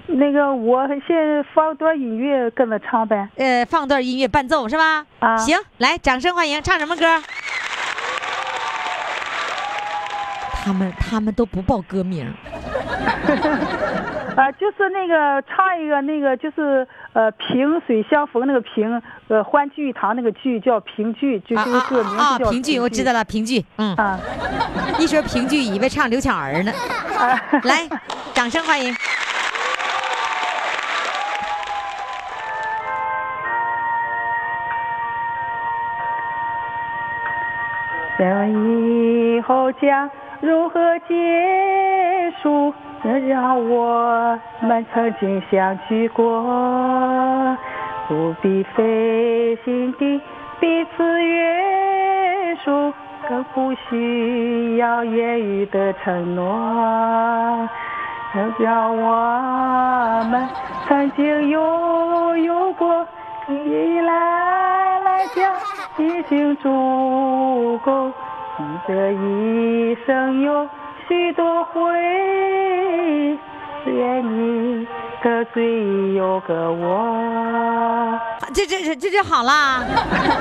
[0.08, 3.28] 那个，我先放段音乐跟着唱呗。
[3.36, 5.04] 呃，放段音乐伴奏是吧？
[5.18, 7.20] 啊，行，来，掌声欢迎，唱什么歌？
[10.66, 12.26] 他们他们都不报歌名，
[14.34, 24.18] 啊，就是那个唱一个那个就是呃萍水相逢那个萍，呃欢聚一堂那个聚叫萍聚，就这个歌名啊字叫评剧，我知道了，萍聚，嗯，啊。
[24.98, 26.72] 一说萍聚，以为唱刘巧儿呢。
[27.62, 27.86] 来，
[28.34, 28.92] 掌声欢迎。
[38.18, 40.10] 想以后将
[40.40, 41.14] 如何结
[42.42, 42.74] 束？
[43.28, 47.56] 让我们曾经相聚过，
[48.08, 50.20] 不必费心地
[50.58, 52.92] 彼此约束，
[53.28, 57.68] 更不需要言语的承诺。
[58.58, 60.48] 让我们
[60.88, 63.06] 曾经拥有过，
[63.48, 65.54] 依赖来讲
[65.98, 68.10] 已经足够。
[68.58, 70.66] 你这一生有
[71.06, 73.38] 许多回忆，
[73.84, 74.86] 只愿你
[75.22, 78.18] 的嘴里有个我。
[78.54, 79.84] 这这这这就好啦，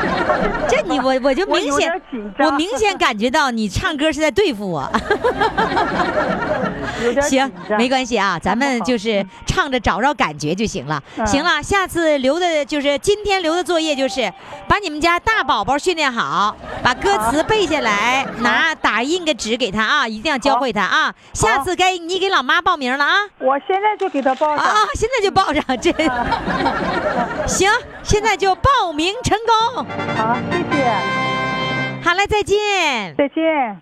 [0.70, 2.02] 这你我我就明显
[2.40, 4.90] 我明显感觉到你唱歌是在对付我。
[7.22, 11.02] 行没关系啊，咱们就是唱着找着感觉就行了。
[11.18, 14.32] 嗯行了，下次留的就是今天留的作业就是
[14.68, 21.14] 把你们家大宝宝训练好，把歌词背下来，拿打印个纸给他啊，一定要教会他啊。
[21.34, 23.14] 下次该你给老妈报名了啊。
[23.40, 24.58] 我现在就给他报上。
[24.58, 25.92] 啊，现在就报上，这
[27.48, 27.70] 行，
[28.04, 29.38] 现在就报名成
[29.74, 29.86] 功。
[30.16, 30.84] 好，谢谢，
[32.04, 33.16] 好了，再见。
[33.18, 33.82] 再见。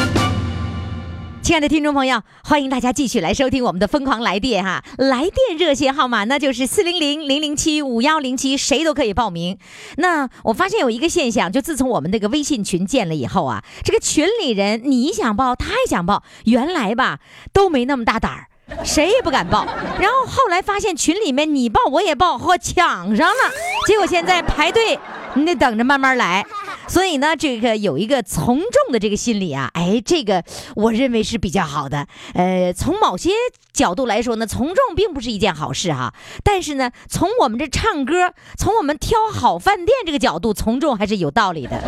[1.51, 4.81] 亲爱的听众朋友，欢迎大家继续来收听我们的疯狂来电哈！
[4.97, 9.57] 来电热线号码那就是四零零零零七五幺零七，谁都可以报名。
[9.97, 17.19] 那我发现有一个现象，就自从我们这个微信群建了以后啊，这个群里人你想报，他也想报，原来吧
[17.51, 18.47] 都没那么大胆儿。
[18.85, 19.65] 谁也不敢报，
[19.99, 23.51] 然后后来发现群里面你报我也报，嚯抢上了，
[23.85, 24.97] 结果现在排队，
[25.33, 26.45] 你得等着慢慢来。
[26.91, 30.43] 所以呢，这个有一个从众的这个心理啊，哎，这个
[30.75, 32.05] 我认为是比较好的。
[32.33, 33.29] 呃，从某些
[33.71, 36.13] 角度来说呢，从众并不是一件好事哈。
[36.43, 41.81] 但是呢，从我们这唱歌，从我们挑好饭店这个角度，从众还是有道理的。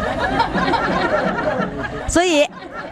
[2.08, 2.48] 所以，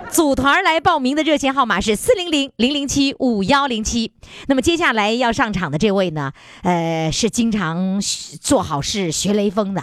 [0.09, 4.13] 组团来报名的热线号码是四零零零零七五幺零七。
[4.47, 6.31] 那么接下来要上场的这位呢，
[6.63, 9.81] 呃，是经常学做好事、学雷锋的。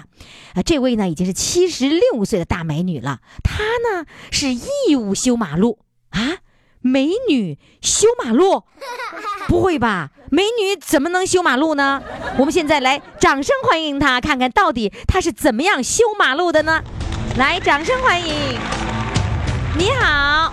[0.54, 5.78] 啊，这位呢已经是七十六岁的大美女了，她呢是义务修马路
[6.10, 6.38] 啊，
[6.80, 8.64] 美女修马路？
[9.46, 10.10] 不会吧？
[10.30, 12.02] 美女怎么能修马路呢？
[12.38, 16.82] 我们现在来掌声欢迎她，看看到底她是怎么样修马路的呢？
[17.36, 18.87] 来，掌声欢迎！
[19.76, 20.52] 你好，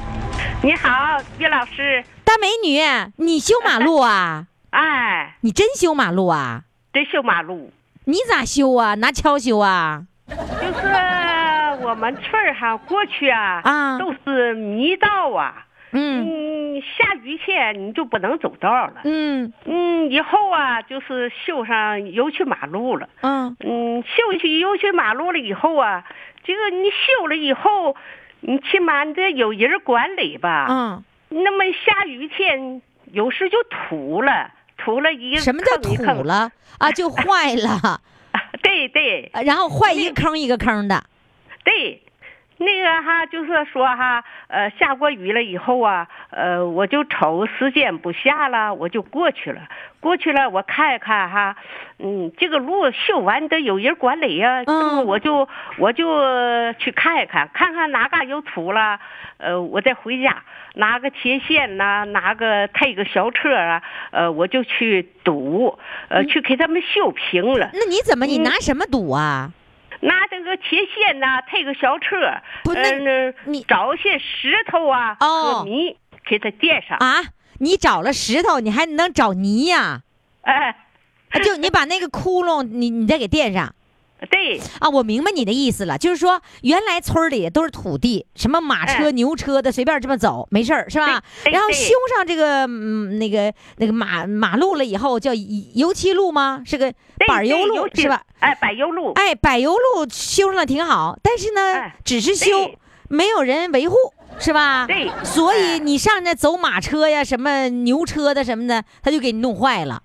[0.62, 2.04] 你好，岳老师。
[2.24, 2.80] 大美女，
[3.18, 4.48] 你修马路啊？
[4.72, 6.64] 哎，你真修马路啊？
[6.94, 7.72] 真修马路。
[8.06, 8.96] 你咋修啊？
[8.96, 10.04] 拿锹修啊？
[10.28, 15.66] 就是我们村儿哈，过去啊，啊都是泥道啊。
[15.98, 18.96] 嗯下雨天你就不能走道了。
[19.06, 23.08] 嗯嗯，以后啊，就是修上油漆马路了。
[23.22, 26.04] 嗯嗯，修去油漆马路了以后啊，
[26.44, 27.96] 这个你修了以后，
[28.48, 30.68] 你起码你得有人管理吧。
[30.70, 31.04] 嗯。
[31.30, 32.82] 那么下雨天
[33.12, 36.92] 有时就土了，土了一个什么叫土了啊？
[36.92, 38.00] 就坏了。
[38.62, 41.04] 对对，然后坏一个坑一个坑的。
[41.64, 42.02] 对，
[42.58, 49.62] 那个哈，就是说哈，呃，下过雨了以后啊，呃，我就瞅时间不下了，我就过去了。
[50.00, 51.56] 过去了，我看一看哈，
[52.00, 59.00] 嗯，这个路修完得有人管理呀、那么我就我就呃去看一看，看看哪嘎有土了，
[59.38, 60.44] 呃，我再回家
[60.76, 63.82] 拿个铁锨呐、拿个推个小车啊，
[64.12, 65.78] 呃，我就去堵，
[66.08, 67.72] 呃，去给他们修平了。
[67.74, 69.52] 那你怎么你拿什么堵啊？
[70.02, 72.92] 拿这个铁锨呐，推个小车，不那
[73.46, 77.24] 你找些石头啊和泥给它垫上啊。
[77.60, 80.02] 你找了石头，你还能找泥呀、
[80.42, 80.76] 哎，
[81.44, 83.74] 就你把那个窟窿，你你再给垫上。
[84.30, 91.22] 对啊，我明白你的意思了，就是说原来村里都是土地，什么马车、哎牛车的随便这么走没事儿是吧？
[91.52, 96.64] 然后修上这个嗯那个那个马马路了以后叫油漆路吗？
[96.66, 96.92] 是个
[97.28, 98.24] 柏油路是吧？
[98.40, 99.12] 哎，柏油路。
[99.16, 102.72] 哎，柏油路修上了挺好，但是呢，只是修，
[103.10, 103.96] 没有人维护。
[104.38, 104.86] 是吧？
[104.86, 110.04] 对所以你上那走马车呀，什么牛车的什么的，他就给你弄坏了。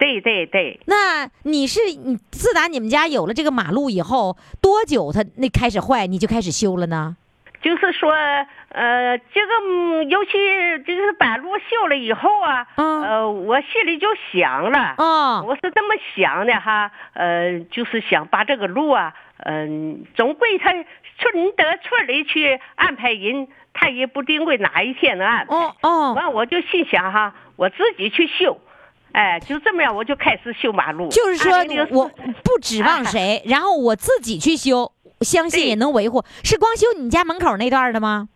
[0.00, 7.16] 对对对，那你是你自打你们家有了这个马路以后，多久它那开始坏，你就开始修了呢？
[7.62, 10.30] 就是说，呃，这个嗯尤其
[10.86, 19.12] 就是把路修了以后啊，呃，我心里就想了，嗯我是这么想的哈，呃，就是想把这个路啊，
[19.44, 25.54] 嗯、总归他村得村里去安排人，他也不定会哪一天能安排。
[25.54, 28.58] 哦哦，完我就心想哈，我自己去修，
[29.12, 31.08] 哎，就这么样我就开始修马路。
[31.08, 32.08] 就是说2004我
[32.42, 36.24] 不指望谁，然后我自己去修，相信也能维护。
[36.44, 38.28] 是光修你家门口那段的吗？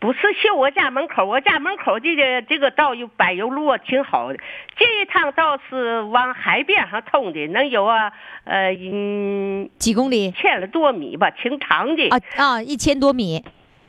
[0.00, 4.38] 不是修我家门口，我家门口这个这个道有柏油路啊，挺好的。
[4.76, 8.12] 这一趟道是往海边上通的，能有啊，
[8.44, 10.30] 呃，嗯，几公里？
[10.30, 12.08] 千了多米吧，挺长的。
[12.10, 13.44] 啊啊，一千多米。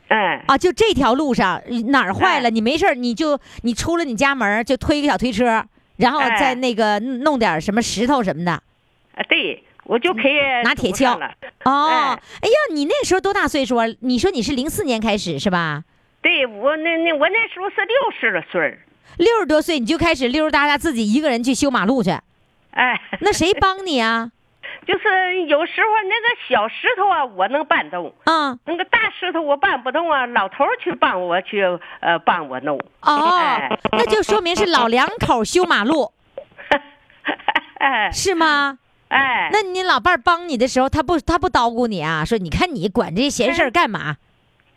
[0.08, 0.40] 嗯。
[0.48, 5.64] 啊，就这条路上哪儿坏了，你没事儿你就你出了你家门就推个小推车，
[6.00, 8.52] 然后哎再那个弄点儿什么石头什么的。
[8.52, 10.34] 啊，对，我就可以
[10.64, 11.32] 拿铁锹了。
[11.64, 13.86] 哦，哎呀，你那时候多大岁数啊？
[14.00, 15.84] 你说你是零四年开始是吧？
[16.22, 18.78] 对我那那我那时候是六十多岁儿
[19.16, 22.10] 六十多岁你就开始溜溜达达自己一个人去修马路去，
[22.72, 24.30] 哎，那谁帮你啊？
[24.86, 28.14] 就是有时候那个小石头啊，我能搬动。
[28.24, 28.58] 嗯。
[28.64, 31.64] 那个大石头我搬不动啊，老头儿去帮我去
[32.00, 32.78] 呃帮我弄。
[33.02, 36.12] 哦哎，那就说明是老两口修马路，
[37.78, 38.78] 哎， 是吗？
[39.08, 42.24] 哎，那你老伴儿帮你的时候，他不他不叨咕你啊？
[42.24, 44.16] 说你看你管这些闲事儿干嘛？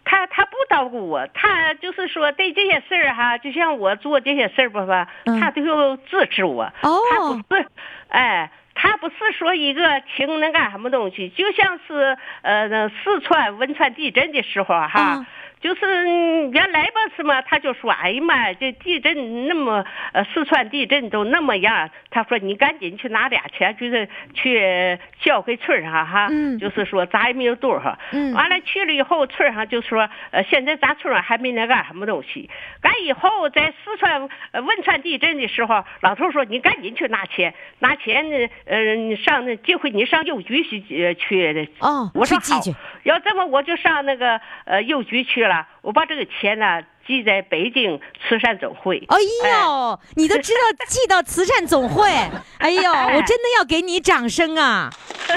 [0.05, 5.07] 他他不叨咕我，他就是说对这些事儿哈，就像我做这些事儿吧吧，
[5.39, 6.63] 他都有支持我。
[6.81, 7.65] 哦，他不是，
[8.09, 8.51] 哎，
[8.84, 15.25] 他不是说一个停能干什么东西，就像是呃那四川汶川地震的时候哈。
[15.64, 17.41] 就是嗯原来吧，是嘛？
[17.41, 26.28] 他就说：“哎呀妈呀，这地震那么，呃，四川地震都那么样。”他说：“你赶紧去拿俩钱，就是去交给村上哈。
[26.30, 27.97] 嗯就是说咱也没有多少。
[28.11, 32.49] 嗯完了去了以后，村上就说：“呃，现在咱村上还没那干什么东西。
[32.82, 41.66] 赶以后在四川、呃汶川地震的时候，老头说你赶紧去拿钱，拿钱呢，呃，你上那这回你上邮局去呃去的。
[41.80, 42.59] 哦我说好。
[43.03, 49.04] 要这么我就上那个呃邮局去了，我把这个钱呢寄在北京慈善总会。
[49.08, 52.10] 哎呦，你都知道寄到慈善总会，
[52.60, 54.89] 哎呦，我真的要给你掌声啊！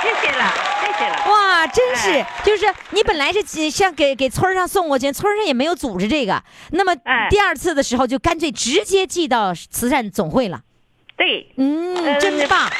[0.00, 1.24] 谢谢了，谢谢了。
[1.28, 10.62] 哇，真是，哎就是你本来是几像给给村上送过去，村上也没有组织这个，那么哎第二次的时候就干脆直接寄到慈善总会了。
[11.16, 12.70] 对，嗯，呃真棒。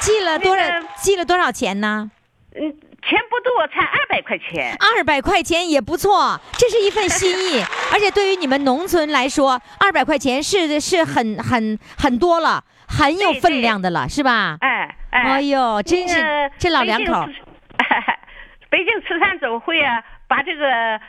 [0.00, 0.64] 寄了多少？
[1.02, 2.08] 寄了多少钱呢？
[2.54, 2.72] 嗯，
[3.08, 4.76] 钱不多，才二百块钱。
[4.80, 14.56] 二百块钱也不错，这是一份心意， 而且对于你们农村来说，二百块钱是是很很很多了，很有分量的了，是吧？
[14.60, 17.40] 哎哎，哎呦，真是那个这老两口北京慈
[18.68, 20.66] 北京慈善总会啊，把这个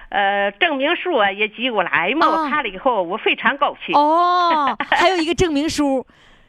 [0.09, 3.95] 呃证明书啊也寄过来嘛，我看了以后我非常高兴。
[3.95, 6.05] 哦， 还有一个证明书。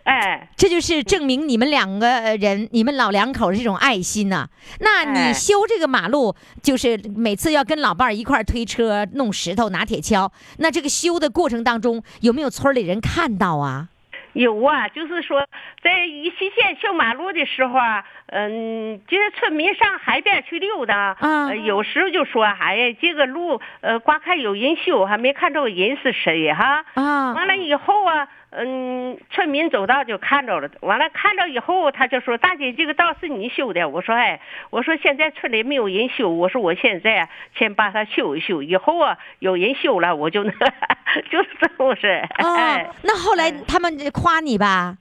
[0.09, 4.49] 哎，这就是证明你们两个呃人，你们老两口的这种爱心呐、
[4.81, 10.31] 那你哎修这个马路，就是每次要跟老伴儿一块儿推车、弄石头、拿铁锹。
[10.57, 13.89] 那这个修的过程当中，有没有村里人看到啊？
[14.33, 15.47] 有啊，就是说
[15.83, 26.85] 在一西县修马路的时候啊，嗯，这些村民上海边去溜达，呃有时候就说，哎呀，这个路呃，光看有人修，还没看着人是谁哈。
[26.95, 34.41] 啊，完了以后啊，嗯，村民走道就看着了，完了看着以后，他就说：“大姐，这个道是你修的。”我说：“哎，
[34.71, 40.53] 我说现在村里没有人修，我说我现在啊先把它修一修，以后啊有人修了，我就那
[41.31, 42.09] 就是这么回事。
[42.09, 44.97] 哎哦，那后来他们夸你吧？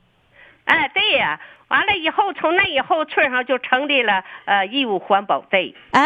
[0.65, 1.39] 哎，对呀、
[1.69, 5.73] 完了以后，从那以后，村上就成立了呃义务环保队。
[5.91, 6.05] 哎，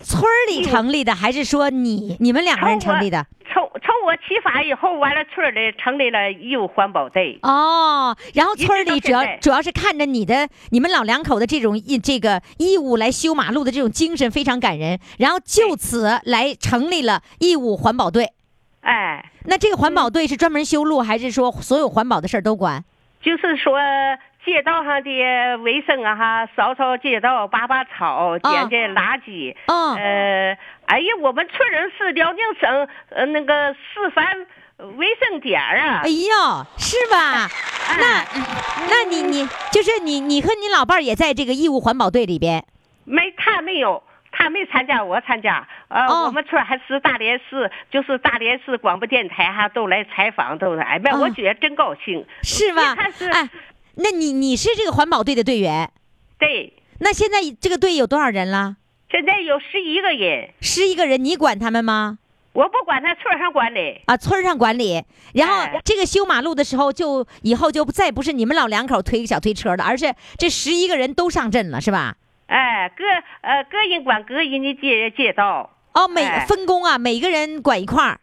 [0.00, 3.26] 村儿里成立的，还是说你你们两个人成立的？
[3.52, 7.38] 从从我起法以后，完了村儿里成立了义务环保队。
[7.42, 18.32] 哦，然后村儿里主要主要是看着你的你们老两口的这种义这个义务来修马路的这种精神非常感人，然后就此来成立了义务环保队。
[18.82, 22.84] 哎，那这个环保队是专门修路，还是说所有环保的事儿都管？
[23.20, 23.78] 就是说
[24.44, 29.54] 街道上的卫生啊哈，扫扫街道，拔拔草，捡捡垃圾。
[29.66, 34.46] 嗯呃，哎呀，我们村人是辽宁省呃那个示范
[34.96, 36.00] 卫生点儿啊。
[36.04, 37.48] 哎呦，是吧？
[37.98, 38.24] 那
[38.88, 42.64] 那你你就是你你和你老伴儿也在这个义务环保队里边。
[43.04, 45.68] 没，他没有，他他没参加，我参加。
[45.88, 50.84] 呃，哦我们村儿还是大连市，就是大连市广播电台哈都来采访，都来。
[50.84, 52.20] 哎呀，我觉得真高兴。
[52.20, 53.28] 哦是吧一看是？
[53.28, 53.48] 哎，
[53.96, 55.90] 那你你是这个环保队的队员？
[56.38, 58.76] 对，那现在这个队有多少人了？
[59.10, 62.18] 现在有十一个人，十一个人，你管他们吗？
[62.52, 64.00] 我不管他村上管理。
[64.06, 65.04] 啊，村上管理。
[65.34, 72.16] 然后哎这个修马路的时候，就以后就再不是你们老两口推个小推车了，而是这十一个人都上阵了，是吧？
[72.46, 73.04] 哎，各
[73.42, 75.76] 呃各人管各人的街街道。
[75.92, 78.20] 哦，每哎分工啊，每个人管一块儿。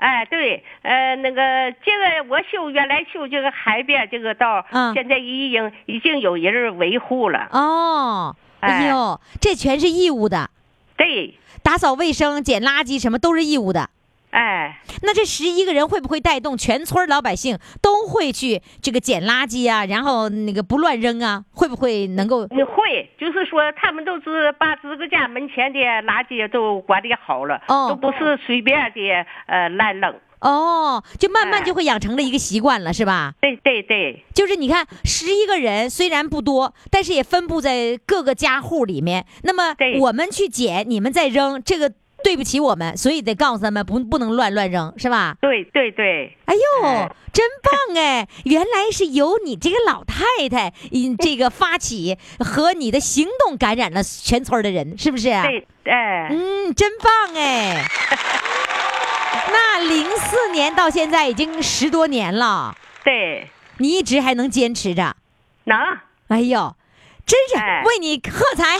[0.00, 7.48] 哎，对，呃，那个这个我修原来修这个海边这个道，嗯现在已经已经有人维护了。
[7.52, 10.50] 哦，哎哎呦，这全是义务的，
[10.96, 13.90] 对，打扫卫生、捡垃圾什么都是义务的。
[14.30, 19.84] 哎，那这十一个人会不会带动全村老百姓都会去这个捡垃圾啊？
[19.84, 21.44] 然后那个不乱扔啊？
[21.52, 22.46] 会不会能够？
[22.46, 29.00] 你会，就是说他们都是把自个家门前的垃圾都管理好了，哦都不是随便的
[29.46, 30.14] 呃乱扔。
[30.40, 33.34] 哦，就慢慢哎就会养成了一个习惯了，是吧？
[33.42, 39.26] 对对对，就是你看，十一个人虽然不多，但是也分布在各个家户里面。
[39.42, 41.92] 那么我们去捡，你们再扔，这个
[42.22, 45.36] 对不起我们，所以得告诉他们不不能乱乱扔，是吧？
[45.40, 48.28] 对对对，哎呦哎，真棒哎！
[48.44, 55.28] 原来是由你这个老太太，嗯，这个发起和你的行动感染了全村的人，是不是？
[55.28, 57.84] 对，哎，嗯，真棒哎！
[59.52, 63.48] 那零四年到现在已经十多年了，对，
[63.78, 65.16] 你一直还能坚持着，
[65.64, 65.76] 能，
[66.28, 66.76] 哎呦，
[67.26, 68.78] 真是哎为你喝彩！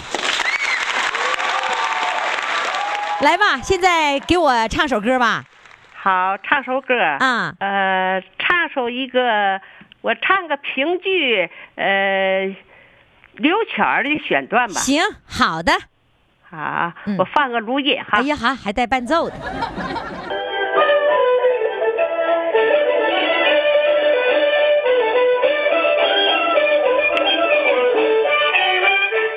[3.22, 5.44] 来吧，现在给我唱首歌吧。
[5.94, 9.60] 好，唱首歌啊呃，唱首一个，
[10.00, 12.56] 我唱个评剧，呃，
[13.34, 14.80] 刘巧儿的选段吧。
[14.80, 15.72] 行，好的。
[16.48, 18.18] 好，嗯我放个录音哈。
[18.18, 19.36] 哎呀，哈还带伴奏的。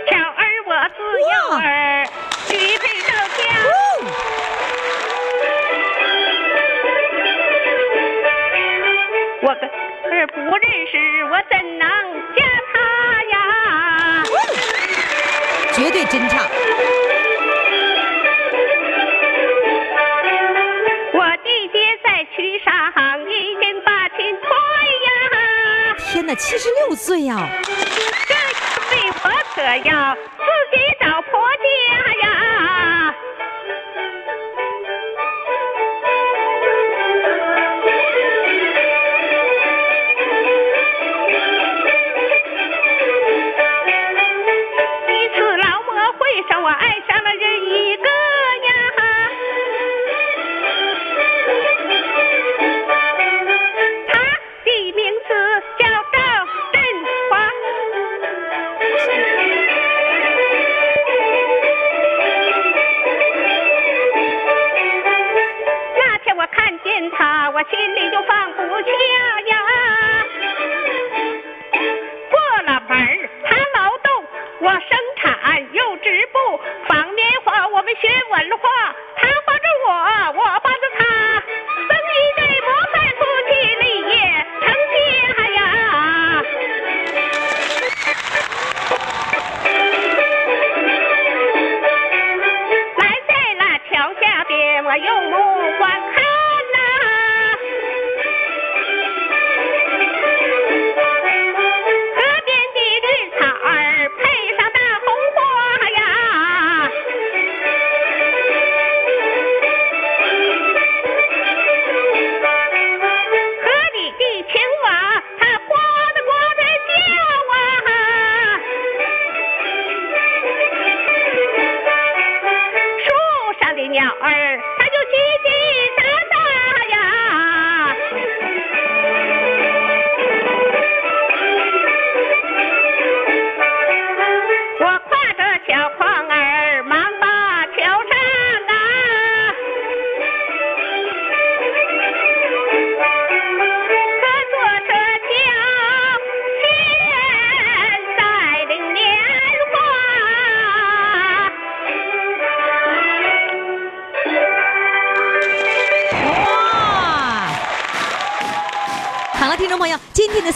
[0.10, 1.83] 巧儿我自幼儿
[9.56, 11.88] 个儿不认识，我怎能
[12.36, 12.40] 嫁
[12.72, 12.74] 他
[13.32, 13.36] 呀？
[15.74, 16.40] 绝对真唱。
[21.14, 22.70] 我弟弟在渠上
[23.30, 23.32] 已
[23.62, 24.48] 经把琴推
[25.06, 25.12] 呀，
[26.12, 27.38] 天哪，七十六岁呀！
[28.28, 28.34] 这
[28.90, 28.92] 岁
[29.24, 31.64] 我可要自己找婆家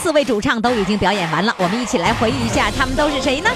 [0.08, 3.50] 四位主唱都已经表演完了，我们一起来回忆一下他们都是谁呢？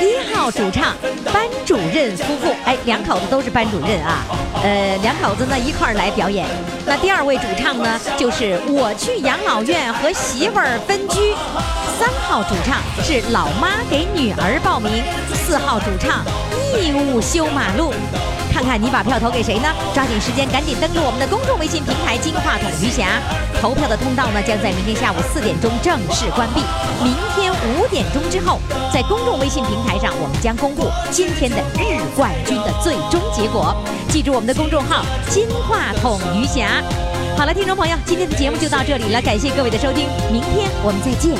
[0.00, 0.96] 一号主唱
[1.32, 4.24] 班主任夫妇，哎，两口子都是班主任啊。
[4.64, 6.44] 呃，两口子呢一块儿来表演。
[6.84, 11.36] 那第二位主唱呢，就是我去养老院和媳妇儿分居。
[12.00, 15.04] 三号主唱是老妈给女儿报名。
[15.46, 16.24] 四号主唱
[16.76, 17.94] 义务修马路。
[18.54, 19.68] 看看你把票投给谁呢？
[19.92, 23.18] 抓紧时间，赶紧登录我们的公众微信平台“金话筒余霞”。
[23.60, 26.62] 投票的通道呢，将在明天下午四点钟正式关闭。
[27.02, 28.60] 明天五点钟之后，
[28.92, 33.74] 在公众微信平台上，我们将公布今天的日冠军的最终结果。
[34.08, 36.80] 记住我们的公众号“金话筒余霞”。
[37.36, 41.34] 好了，听众朋友，今天的节目就到这里了，感谢各位的收听，明天我们再见。